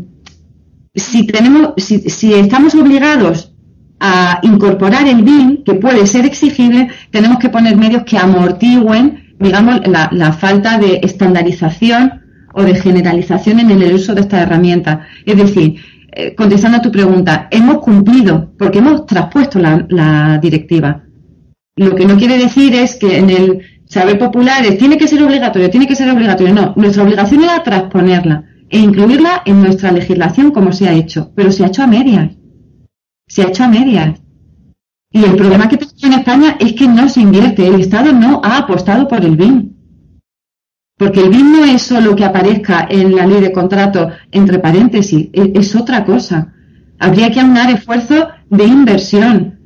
[0.96, 3.54] si tenemos, si, si estamos obligados
[4.00, 9.82] a incorporar el BIM, que puede ser exigible, tenemos que poner medios que amortigüen, digamos,
[9.88, 12.22] la, falta de estandarización
[12.54, 15.08] o de generalización en el uso de esta herramienta.
[15.26, 15.76] Es decir,
[16.12, 21.04] eh, contestando a tu pregunta, hemos cumplido porque hemos traspuesto la, directiva.
[21.76, 25.70] Lo que no quiere decir es que en el saber popular tiene que ser obligatorio,
[25.70, 26.54] tiene que ser obligatorio.
[26.54, 31.52] No, nuestra obligación era transponerla e incluirla en nuestra legislación como se ha hecho, pero
[31.52, 32.32] se ha hecho a medias.
[33.28, 34.20] Se ha hecho a medias.
[35.12, 38.42] Y el problema que tenemos en España es que no se invierte, el Estado no
[38.44, 39.74] ha apostado por el BIM.
[40.98, 45.30] Porque el BIM no es solo que aparezca en la ley de contrato entre paréntesis,
[45.32, 46.54] e-, es, otra cosa.
[47.00, 49.60] Habría que aunar esfuerzos de inversión,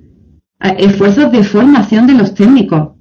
[0.59, 2.95] esfuerzos de formación de los técnicos,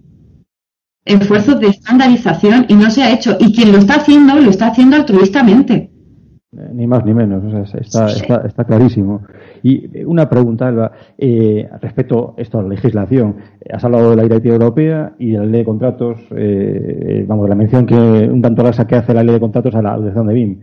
[1.05, 3.37] esfuerzos de estandarización y no se ha hecho.
[3.41, 5.90] Y quien lo está haciendo, lo está haciendo altruistamente.
[6.53, 7.45] Eh, ni más ni menos,
[7.75, 9.23] está, está, está, clarísimo.
[9.63, 13.37] Y eh, una pregunta, Alba, eh, respecto a esto a la legislación.
[13.73, 17.55] Has hablado de la directiva europea y de la ley de contratos, eh, vamos, la
[17.55, 20.35] mención que un tanto laxa que hace la ley de contratos a la audición de
[20.35, 20.61] BIM.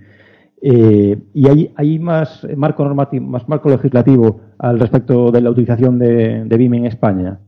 [0.59, 6.43] ¿Y hay, hay más marco normativo, más marco legislativo al respecto de la utilización de,
[6.49, 7.39] BIM en España?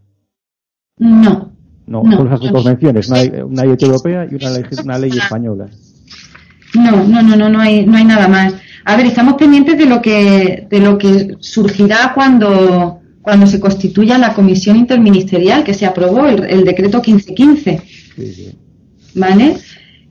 [0.98, 1.52] No.
[1.88, 4.50] No, no esas dos menciones, una, una directiva europea y una
[4.84, 5.66] una ley española.
[6.76, 8.54] No, no, no, no, no hay, no hay nada más.
[8.86, 14.18] A ver, estamos pendientes de lo que, de lo que surgirá cuando, cuando se constituya
[14.18, 17.82] la comisión interministerial que se aprobó, el, decreto 1515.
[19.16, 19.58] ¿Vale?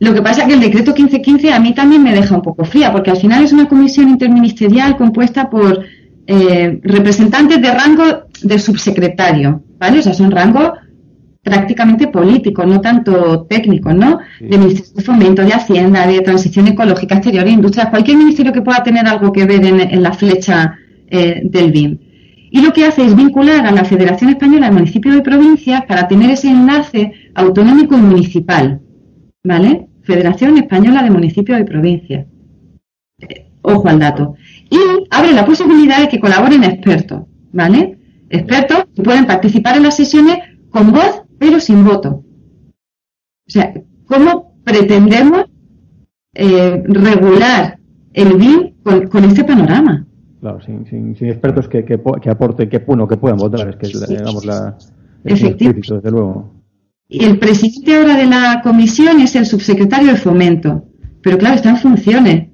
[0.01, 2.65] Lo que pasa es que el decreto 1515 a mí también me deja un poco
[2.65, 5.85] fría, porque al final es una comisión interministerial compuesta por
[6.27, 8.05] eh, representantes de rango
[8.43, 10.01] de subsecretario, ¿vale?
[10.01, 10.73] O sea, son rangos
[11.49, 14.19] prácticamente políticos, no tanto técnicos, ¿no?
[14.41, 18.63] De Ministerio de Fomento, de Hacienda, de Transición Ecológica Exterior e Industria, cualquier ministerio que
[18.63, 20.77] pueda tener algo que ver en, la flecha
[21.09, 21.99] eh, del BIM.
[22.51, 26.07] Y lo que hace es vincular a la Federación Española de Municipios y Provincias para
[26.07, 28.81] tener ese enlace autonómico y municipal,
[29.45, 29.89] ¿vale?
[30.03, 32.27] Federación Española de Municipios y Provincias.
[33.21, 34.35] Eh, ojo al dato.
[34.71, 34.79] Y
[35.11, 37.23] abre la posibilidad de que colaboren expertos,
[37.53, 37.99] ¿vale?
[38.31, 40.39] expertos que pueden participar en las sesiones
[40.71, 42.25] con voz, pero sin voto.
[43.47, 43.73] O sea,
[44.07, 45.45] ¿cómo pretendemos
[46.35, 47.79] eh, regular
[48.13, 50.07] el BIM con, este panorama?
[50.41, 54.09] Claro, sin, sin, expertos que, que, que aporten, que, que puedan votar, es que es,
[54.09, 54.77] digamos, la,
[55.25, 56.53] desde luego.
[57.09, 60.85] Y el presidente ahora de la comisión es el subsecretario de fomento,
[61.23, 62.49] pero claro, está en funciones.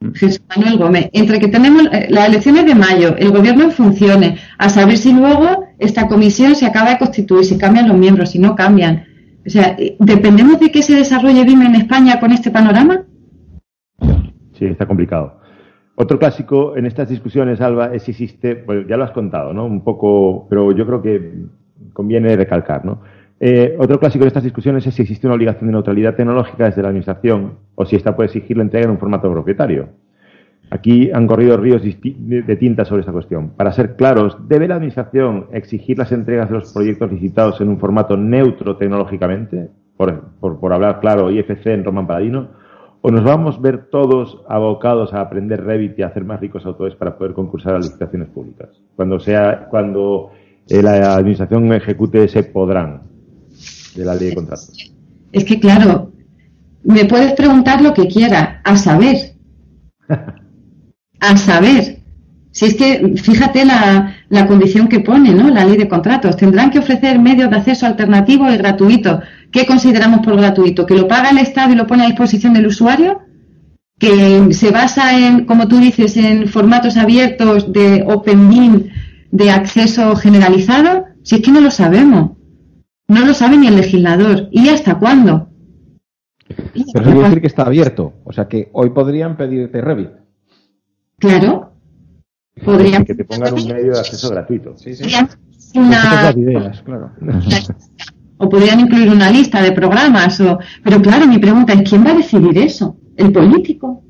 [0.00, 0.12] Mm.
[0.12, 4.40] Jesús Manuel Gómez, entre que tenemos eh, las elecciones de mayo, el gobierno en funciones,
[4.58, 8.38] a saber si luego esta comisión se acaba de constituir, si cambian los miembros, si
[8.38, 9.04] no cambian.
[9.46, 13.04] O sea, ¿dependemos de que se desarrolle BIM en España con este panorama?
[14.52, 15.40] Sí, está complicado.
[15.94, 19.64] Otro clásico en estas discusiones, Alba, es si existe, pues ya lo has contado, ¿no?
[19.64, 21.32] Un poco, pero yo creo que
[21.92, 23.00] conviene recalcar, ¿no?
[23.38, 26.82] Eh, otro clásico de estas discusiones es si existe una obligación de neutralidad tecnológica desde
[26.82, 29.88] la Administración o si esta puede exigir la entrega en un formato propietario.
[30.70, 33.50] Aquí han corrido ríos de tinta sobre esta cuestión.
[33.50, 37.80] Para ser claros, ¿debe la Administración exigir las entregas de los proyectos licitados en un
[37.80, 39.68] formato neutro tecnológicamente?
[39.96, 42.48] Por, hablar claro, IFC en Román Paladino.
[43.02, 46.64] ¿O nos vamos a ver todos abocados a aprender Revit y a hacer más ricos
[46.64, 48.68] autores para poder concursar a licitaciones públicas?
[48.94, 50.30] Cuando, sea, cuando
[50.68, 53.02] eh, la Administración ejecute ese podrán
[53.96, 54.94] de la ley de contratos.
[55.32, 56.12] Es que, claro,
[56.84, 59.16] me puedes preguntar lo que quiera, a saber.
[61.20, 62.00] a saber.
[62.52, 65.48] Si es que, fíjate la, la, condición que pone, ¿no?
[65.48, 66.36] La ley de contratos.
[66.36, 69.20] Tendrán que ofrecer medios de acceso alternativos y gratuitos.
[69.52, 70.84] ¿Qué consideramos por gratuito?
[70.84, 73.20] ¿Que lo paga el Estado y lo pone a disposición del usuario?
[73.98, 78.88] ¿Que se basa en, como tú dices, en formatos abiertos de Open BIM
[79.30, 81.04] de acceso generalizado?
[81.22, 82.32] Si es que no lo sabemos.
[83.06, 84.48] No lo sabe ni el legislador.
[84.50, 85.48] ¿Y hasta cuándo?
[86.92, 88.14] Pero decir que está abierto.
[88.24, 90.19] O sea que hoy podrían pedirte Revit.
[91.20, 91.72] Claro.
[92.64, 93.04] Podrían.
[93.04, 94.76] Que te pongan un medio de acceso gratuito.
[94.76, 95.04] Sí, sí.
[95.74, 96.32] Una...
[96.36, 97.12] Ideas, claro.
[98.42, 100.40] O podrían incluir una lista de programas.
[100.40, 100.58] O...
[100.82, 102.96] Pero claro, mi pregunta es: ¿quién va a decidir eso?
[103.14, 104.02] ¿El político?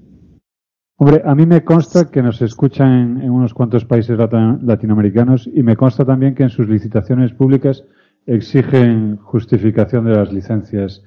[0.96, 5.74] Hombre, a mí me consta que nos escuchan en unos cuantos países latinoamericanos y me
[5.74, 7.82] consta también que en sus licitaciones públicas
[8.26, 11.02] exigen justificación de las licencias,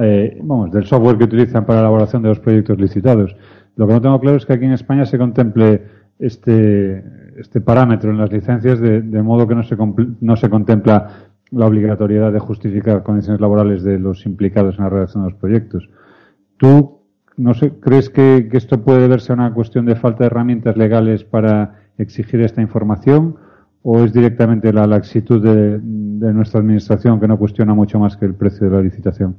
[0.00, 3.36] eh, vamos, del software que utilizan para la elaboración de los proyectos licitados.
[3.76, 5.82] Lo que no tengo claro es que aquí en España se contemple
[6.18, 7.04] este,
[7.36, 9.76] este parámetro en las licencias de, modo que no se,
[10.20, 11.08] no se contempla
[11.50, 15.88] la obligatoriedad de justificar condiciones laborales de los implicados en la redacción de los proyectos.
[16.56, 17.00] ¿Tú
[17.36, 20.76] no sé, crees que, que esto puede verse a una cuestión de falta de herramientas
[20.76, 23.36] legales para exigir esta información?
[23.86, 25.78] o es directamente la laxitud de,
[26.32, 29.36] nuestra administración que no cuestiona mucho más que el precio de la licitación?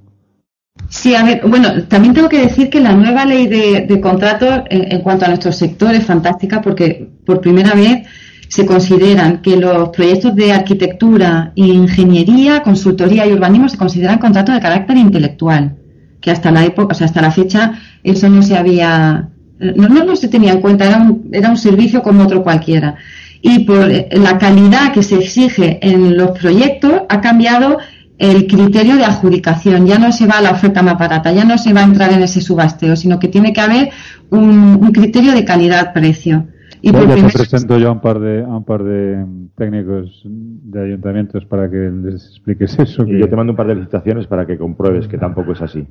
[0.89, 5.01] Sí, a ver, bueno, también tengo que decir que la nueva ley de, contratos en,
[5.01, 8.07] cuanto a nuestro sector es fantástica porque por primera vez
[8.47, 14.61] se consideran que los proyectos de arquitectura, ingeniería, consultoría y urbanismo se consideran contratos de
[14.61, 15.75] carácter intelectual,
[16.21, 17.73] que hasta la época, o sea, hasta la fecha
[18.03, 22.03] eso no se había, no, no, se tenía en cuenta, era un, era un servicio
[22.03, 22.95] como otro cualquiera.
[23.41, 27.77] Y por la calidad que se exige en los proyectos ha cambiado
[28.17, 29.85] el criterio de adjudicación.
[29.85, 32.11] Ya no se va a la oferta más barata, ya no se va a entrar
[32.13, 33.89] en ese subasteo, sino que tiene que haber
[34.29, 36.47] un, criterio de calidad-precio.
[36.81, 39.25] Y por te presento yo a un par de a un par de
[39.57, 43.05] técnicos de ayuntamientos para que les expliques eso.
[43.07, 45.83] Y yo te mando un par de licitaciones para que compruebes que tampoco es así.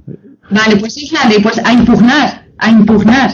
[0.51, 3.31] Vale, pues es la ley, pues a impugnar, a impugnar.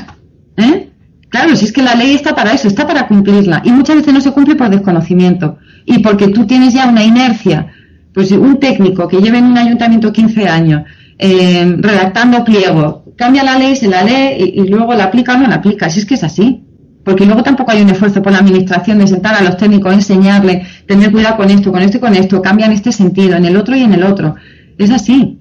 [0.57, 0.91] ¿eh?
[1.29, 3.63] Claro, si es que la ley está para eso, está para cumplirla.
[3.65, 5.59] Y muchas veces no se cumple por desconocimiento.
[5.85, 7.73] Y porque tú tienes ya una inercia.
[8.13, 10.83] Pues un técnico que lleve en un ayuntamiento 15 años
[11.19, 15.47] eh, redactando pliego, cambia la ley, se la lee y, luego la aplica o no
[15.47, 15.91] la aplica.
[15.91, 16.65] Si es que es así.
[17.05, 20.85] Porque luego tampoco hay un esfuerzo por la administración de sentar a los técnicos, enseñarles,
[20.87, 23.57] tener cuidado con esto, con esto y con esto, cambia en este sentido, en el
[23.57, 24.35] otro y en el otro.
[24.77, 25.41] Es así.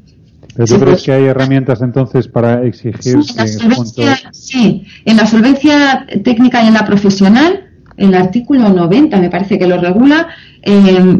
[0.55, 3.33] ¿Pero tú crees pues que hay herramientas entonces para exigir sí,
[4.31, 9.67] sí, en la solvencia técnica y en la profesional, el artículo 90 me parece que
[9.67, 10.27] lo regula,
[10.61, 11.17] eh,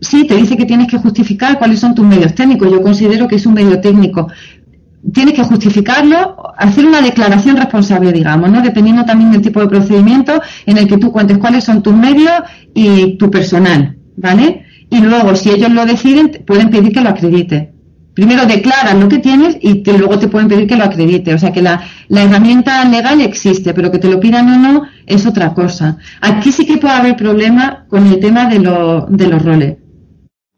[0.00, 2.70] sí, te dice que tienes que justificar cuáles son tus medios técnicos.
[2.70, 4.28] Yo considero que es un medio técnico.
[5.12, 8.60] Tienes que justificarlo, hacer una declaración responsable, digamos, ¿no?
[8.60, 12.32] Dependiendo también del tipo de procedimiento en el que tú cuentes cuáles son tus medios
[12.74, 14.64] y tu personal, ¿vale?
[14.90, 17.72] Y luego, si ellos lo deciden, pueden pedir que lo acredite
[18.14, 21.34] primero declaran lo que tienes y luego te pueden pedir que lo acredite.
[21.34, 21.80] O sea que la,
[22.10, 25.96] herramienta legal existe, pero que te lo pidan o no es otra cosa.
[26.20, 29.76] Aquí sí que puede haber problema con el tema de, de los roles.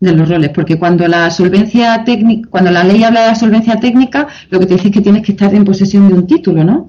[0.03, 3.77] De los roles, porque cuando la solvencia técnica, cuando la ley habla de la solvencia
[3.77, 6.65] técnica, lo que te dice es que tienes que estar en posesión de un título,
[6.65, 6.89] ¿no?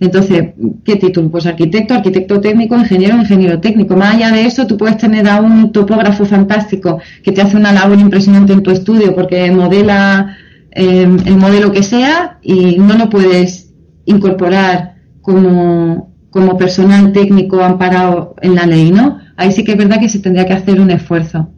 [0.00, 1.30] Entonces, ¿qué título?
[1.30, 3.94] Pues arquitecto, arquitecto técnico, ingeniero, ingeniero técnico.
[3.94, 7.72] Más allá de eso, tú puedes tener a un topógrafo fantástico que te hace una
[7.72, 10.38] labor impresionante en tu estudio porque modela
[10.70, 13.74] eh, el modelo que sea y no lo puedes
[14.06, 19.18] incorporar como, como personal técnico amparado en la ley, ¿no?
[19.36, 21.50] Ahí sí que es verdad que se tendría que hacer un esfuerzo.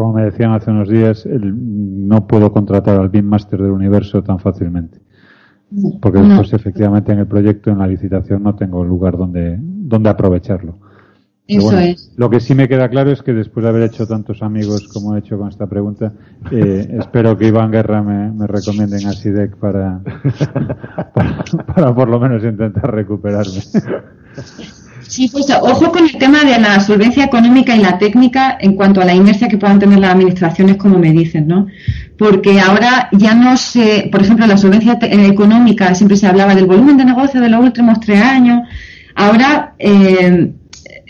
[0.00, 4.38] Como me decían hace unos días, no puedo contratar al BIM Master del universo tan
[4.38, 4.98] fácilmente.
[6.00, 10.78] Porque después, efectivamente, en el proyecto, en la licitación, no tengo lugar donde, donde aprovecharlo.
[11.46, 12.14] Eso es.
[12.16, 15.14] Lo que sí me queda claro es que después de haber hecho tantos amigos como
[15.14, 16.14] he hecho con esta pregunta,
[16.50, 20.00] eh, espero que Iván Guerra me, me recomienden a SIDEC para,
[21.74, 23.52] para, por lo menos intentar recuperarme.
[25.10, 29.00] Sí, pues ojo con el tema de la solvencia económica y la técnica en cuanto
[29.00, 31.66] a la inercia que puedan tener las administraciones, como me dicen, ¿no?
[32.16, 36.96] Porque ahora ya no se, por ejemplo, la solvencia económica siempre se hablaba del volumen
[36.96, 38.60] de negocio de los últimos tres años.
[39.16, 40.52] Ahora eh,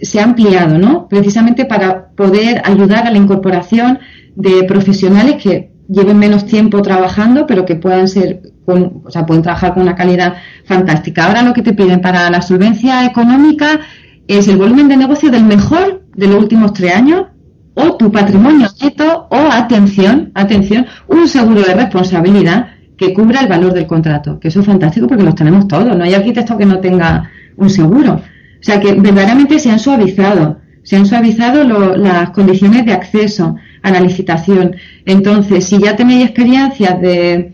[0.01, 1.07] se ha ampliado, ¿no?
[1.07, 3.99] Precisamente para poder ayudar a la incorporación
[4.35, 9.75] de profesionales que lleven menos tiempo trabajando, pero que puedan ser, o sea, pueden trabajar
[9.75, 11.27] con una calidad fantástica.
[11.27, 13.81] Ahora lo que te piden para la solvencia económica
[14.29, 17.27] es el volumen de negocio del mejor de los últimos tres años
[17.75, 23.73] o tu patrimonio neto o atención, atención, un seguro de responsabilidad que cubra el valor
[23.73, 26.79] del contrato, que eso es fantástico porque los tenemos todos, no hay arquitecto que no
[26.81, 28.15] tenga un seguro.
[28.15, 31.65] O sea que verdaderamente se han suavizado, se han suavizado
[31.97, 34.77] las condiciones de acceso a la licitación.
[35.05, 37.53] Entonces, si ya tenéis experiencias de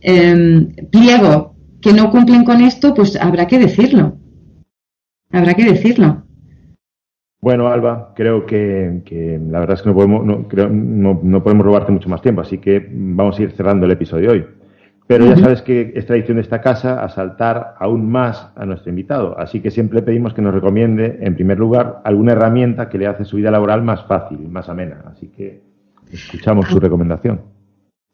[0.00, 1.48] eh, pliegos
[1.80, 4.16] que no cumplen con esto, pues habrá que decirlo.
[5.30, 6.24] Habrá que decirlo.
[7.40, 9.00] Bueno, Alba, creo que,
[9.48, 12.88] la verdad es que no podemos, no, no podemos robarte mucho más tiempo, así que
[12.90, 14.46] vamos a ir cerrando el episodio de hoy.
[15.06, 19.38] Pero ya sabes que es tradición de esta casa asaltar aún más a nuestro invitado,
[19.38, 23.24] así que siempre pedimos que nos recomiende, en primer lugar, alguna herramienta que le hace
[23.24, 25.04] su vida laboral más fácil, más amena.
[25.06, 25.62] Así que
[26.12, 27.40] escuchamos su recomendación.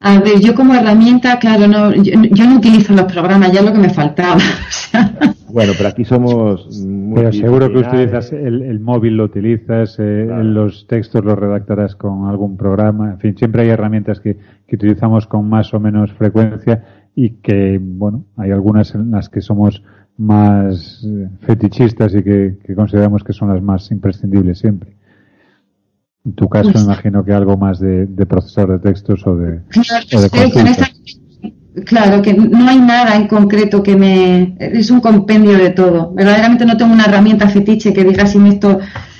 [0.00, 3.72] A ver, yo como herramienta, claro, no, yo, no utilizo los programas, ya es lo
[3.72, 4.38] que me faltaba.
[5.54, 6.68] Bueno, pero aquí somos.
[7.14, 12.56] Pero seguro que utilizas el, móvil, lo utilizas, eh, los textos los redactarás con algún
[12.56, 13.12] programa.
[13.12, 14.36] En fin, siempre hay herramientas que,
[14.66, 16.82] que utilizamos con más o menos frecuencia
[17.14, 19.82] y que, bueno, hay algunas en las que somos
[20.16, 24.94] más eh, fetichistas y que, consideramos que son las más imprescindibles siempre.
[26.24, 29.60] En tu caso, me imagino que algo más de, procesador de textos o de,
[30.14, 30.30] o de
[31.84, 34.56] Claro, que no hay nada en concreto que me...
[34.58, 36.12] Es un compendio de todo.
[36.14, 38.78] Verdaderamente no tengo una herramienta fetiche que diga sin esto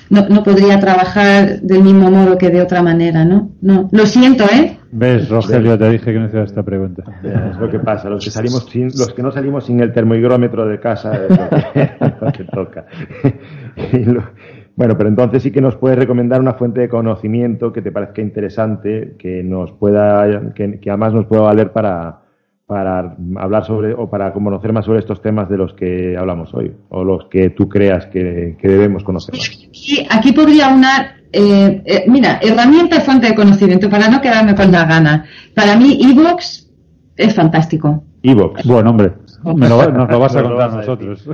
[0.09, 3.51] no, no podría trabajar del mismo modo que de otra manera, ¿no?
[3.61, 4.77] No, lo siento, ¿eh?
[4.91, 5.77] ¿Ves, Rogelio?
[5.77, 7.03] Te dije que no hiciera esta pregunta.
[7.21, 8.09] Es lo que pasa.
[8.09, 12.31] Los que, salimos sin, los que no salimos sin el termohigrómetro de casa es lo
[12.31, 12.85] que, toca.
[14.75, 18.21] bueno, pero entonces sí que nos puedes recomendar una fuente de conocimiento que te parezca
[18.21, 22.25] interesante, que nos pueda, que además nos pueda valer para,
[22.65, 26.73] para hablar sobre o para conocer más sobre estos temas de los que hablamos hoy
[26.89, 29.45] o los que tú creas que, debemos conocer más.
[29.71, 34.55] Sí, aquí podría unar, eh, eh, mira, herramienta y fuente de conocimiento para no quedarme
[34.55, 35.25] con la gana.
[35.53, 36.69] Para mí, Evox
[37.15, 38.03] es fantástico.
[38.23, 38.65] Evox.
[38.65, 39.13] Bueno, hombre,
[39.43, 41.29] nos lo vas a contar nosotros.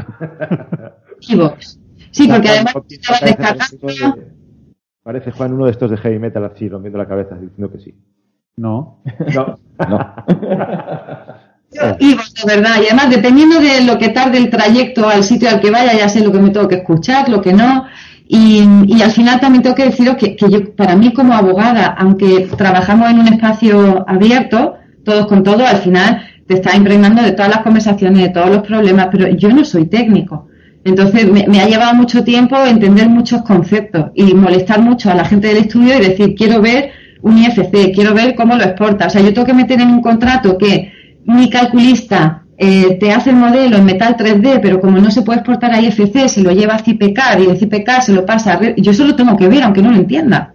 [1.30, 1.81] Evox.
[2.12, 4.18] Sí, porque además estaba descargando.
[5.04, 7.96] Parece Juan uno de estos de heavy metal así, rompiendo la cabeza, diciendo que sí.
[8.58, 9.02] No.
[9.34, 9.58] No.
[9.90, 10.14] no.
[12.00, 15.62] Y de verdad, y además dependiendo de lo que tarde el trayecto al sitio al
[15.62, 17.86] que vaya, ya sé lo que me tengo que escuchar, lo que no.
[18.28, 21.96] Y, y al final también tengo que deciros que, que, yo, para mí como abogada,
[21.98, 27.32] aunque trabajamos en un espacio abierto, todos con todos, al final te está impregnando de
[27.32, 30.50] todas las conversaciones, de todos los problemas, pero yo no soy técnico.
[30.84, 35.48] Entonces me, ha llevado mucho tiempo entender muchos conceptos y molestar mucho a la gente
[35.48, 39.08] del estudio y decir, quiero ver un IFC, quiero ver cómo lo exporta.
[39.08, 40.92] O sea, yo tengo que meter en un contrato que
[41.26, 45.40] mi calculista eh, te hace el modelo en metal 3D, pero como no se puede
[45.40, 48.76] exportar a IFC, se lo lleva a CIPK y de CIPK se lo pasa a...
[48.76, 50.54] Yo eso lo tengo que ver, aunque no lo entienda.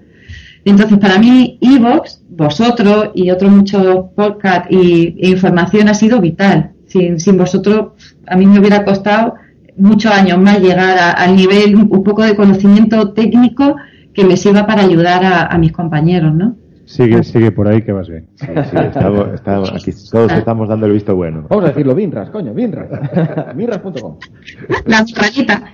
[0.64, 6.72] Entonces, para mí, Evox, vosotros y otros muchos podcasts y, e información ha sido vital.
[6.86, 7.92] Sin, sin vosotros,
[8.26, 9.34] a mí me hubiera costado
[9.76, 13.76] muchos años más llegar al nivel, un, poco de conocimiento técnico
[14.12, 16.56] que me sirva para ayudar a, mis compañeros, ¿no?
[16.84, 18.28] Sigue, sigue por ahí que vas bien.
[18.36, 18.76] Sí, sí,
[19.34, 21.46] estamos, aquí todos estamos dando el visto bueno.
[21.50, 22.88] Vamos a decirlo, Binras, coño, Binras.
[23.56, 24.16] Binras.com.
[24.86, 25.72] La rayita.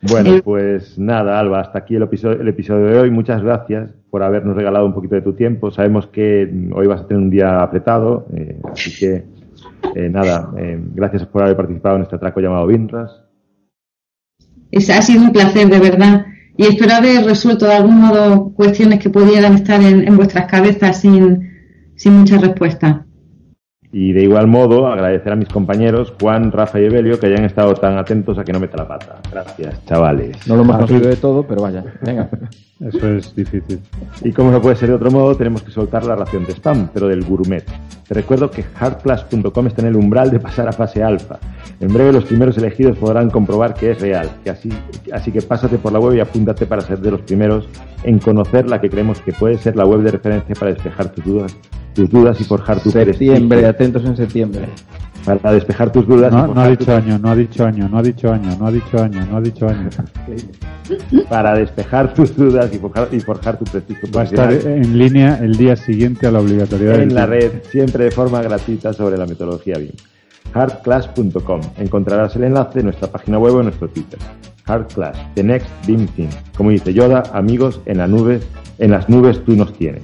[0.00, 3.10] Bueno, pues nada, Alba, hasta aquí el episodio, el episodio de hoy.
[3.10, 5.72] Muchas gracias por habernos regalado un poquito de tu tiempo.
[5.72, 9.24] Sabemos que hoy vas a tener un día apretado, eh, así que
[9.94, 13.10] Eh, nada, eh, gracias por haber participado en este atraco llamado Vinras.
[14.72, 16.26] Ha sido un placer, de verdad.
[16.56, 21.00] Y espero haber resuelto de algún modo cuestiones que pudieran estar en, en vuestras cabezas
[21.00, 23.06] sin, sin mucha respuesta.
[23.90, 27.72] Y de igual modo, agradecer a mis compañeros Juan, Rafa y Evelio que hayan estado
[27.74, 29.16] tan atentos a que no meta la pata.
[29.30, 30.46] Gracias, chavales.
[30.46, 31.84] No lo hemos conseguido de todo, pero vaya.
[32.02, 32.28] Venga.
[32.80, 33.80] Eso es difícil.
[34.22, 36.90] Y como no puede ser de otro modo, tenemos que soltar la ración de spam,
[36.94, 37.64] pero del gourmet.
[38.06, 41.38] Te recuerdo que hardclass.com está en el umbral de pasar a fase alfa.
[41.80, 44.30] En breve los primeros elegidos podrán comprobar que es real.
[44.44, 44.70] Que así,
[45.12, 47.68] así que pásate por la web y apúntate para ser de los primeros
[48.04, 51.24] en conocer la que creemos que puede ser la web de referencia para despejar tus
[51.24, 51.56] dudas,
[51.98, 54.68] tus dudas y forjar tu Septiembre, atentos en septiembre.
[55.24, 56.32] Para despejar tus dudas.
[56.32, 58.32] y No, no ha forjar dicho tu- año, no ha dicho año, no ha dicho
[58.32, 59.88] año, no ha dicho año, no ha dicho año.
[61.28, 65.38] para despejar tus dudas y forjar, y forjar tu prestigio Va a estar en línea
[65.42, 66.94] el día siguiente a la obligatoriedad.
[67.00, 67.46] en del la tiempo.
[67.56, 69.90] red, siempre de forma gratuita sobre la metodología BIM.
[70.54, 71.60] hardclass.com.
[71.78, 74.18] Encontrarás el enlace en nuestra página web o en nuestro Twitter.
[74.64, 76.28] Hardclass, the next BIM thing.
[76.56, 78.40] Como dice Yoda, amigos, en la nube,
[78.78, 80.02] en las nubes tú nos tienes.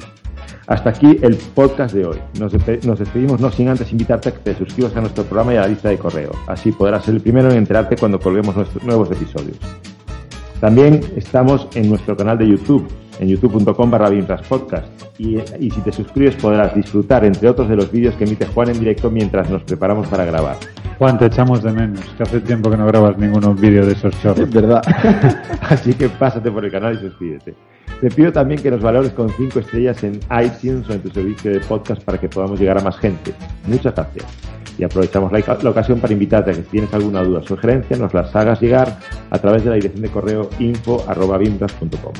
[0.67, 2.19] Hasta aquí el podcast de hoy.
[2.41, 5.53] Nos, despe- nos despedimos no sin antes invitarte a que te suscribas a nuestro programa
[5.55, 6.31] y a la lista de correo.
[6.47, 9.59] Así podrás ser el primero en enterarte cuando colguemos nuestros nuevos episodios.
[10.61, 12.89] También estamos en nuestro canal de YouTube,
[13.21, 14.11] en youtube.com barra
[14.49, 14.87] podcast.
[15.19, 18.71] Y, y si te suscribes podrás disfrutar, entre otros, de los vídeos que emite Juan
[18.71, 20.57] en directo mientras nos preparamos para grabar.
[20.99, 24.19] Juan, te echamos de menos, que hace tiempo que no grabas ningún vídeo de esos
[24.23, 24.49] chorros.
[24.51, 24.81] verdad.
[25.61, 27.55] Así que pásate por el canal y suscríbete.
[28.05, 31.51] Te pido también que nos valores con 5 estrellas en iTunes o en tu servicio
[31.51, 33.33] de podcast para que podamos llegar a más gente.
[33.67, 34.27] Muchas gracias.
[34.77, 37.97] Y aprovechamos la, la ocasión para invitarte a que si tienes alguna duda o sugerencia
[37.97, 38.99] nos las hagas llegar
[39.31, 42.13] a través de la dirección de correo info.bimbras.com.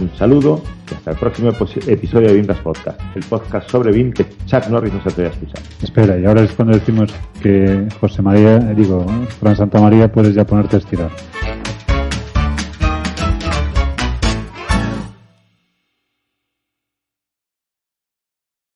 [0.00, 4.14] Un saludo y hasta el próximo epi- episodio de Bimbras Podcast, el podcast sobre BIM
[4.14, 5.62] que Chuck Norris nos atreve a escuchar.
[5.82, 7.12] Espera, y ahora es cuando decimos
[7.42, 9.04] que José María, digo,
[9.38, 11.10] Fran Santa María, puedes ya ponerte a estirar.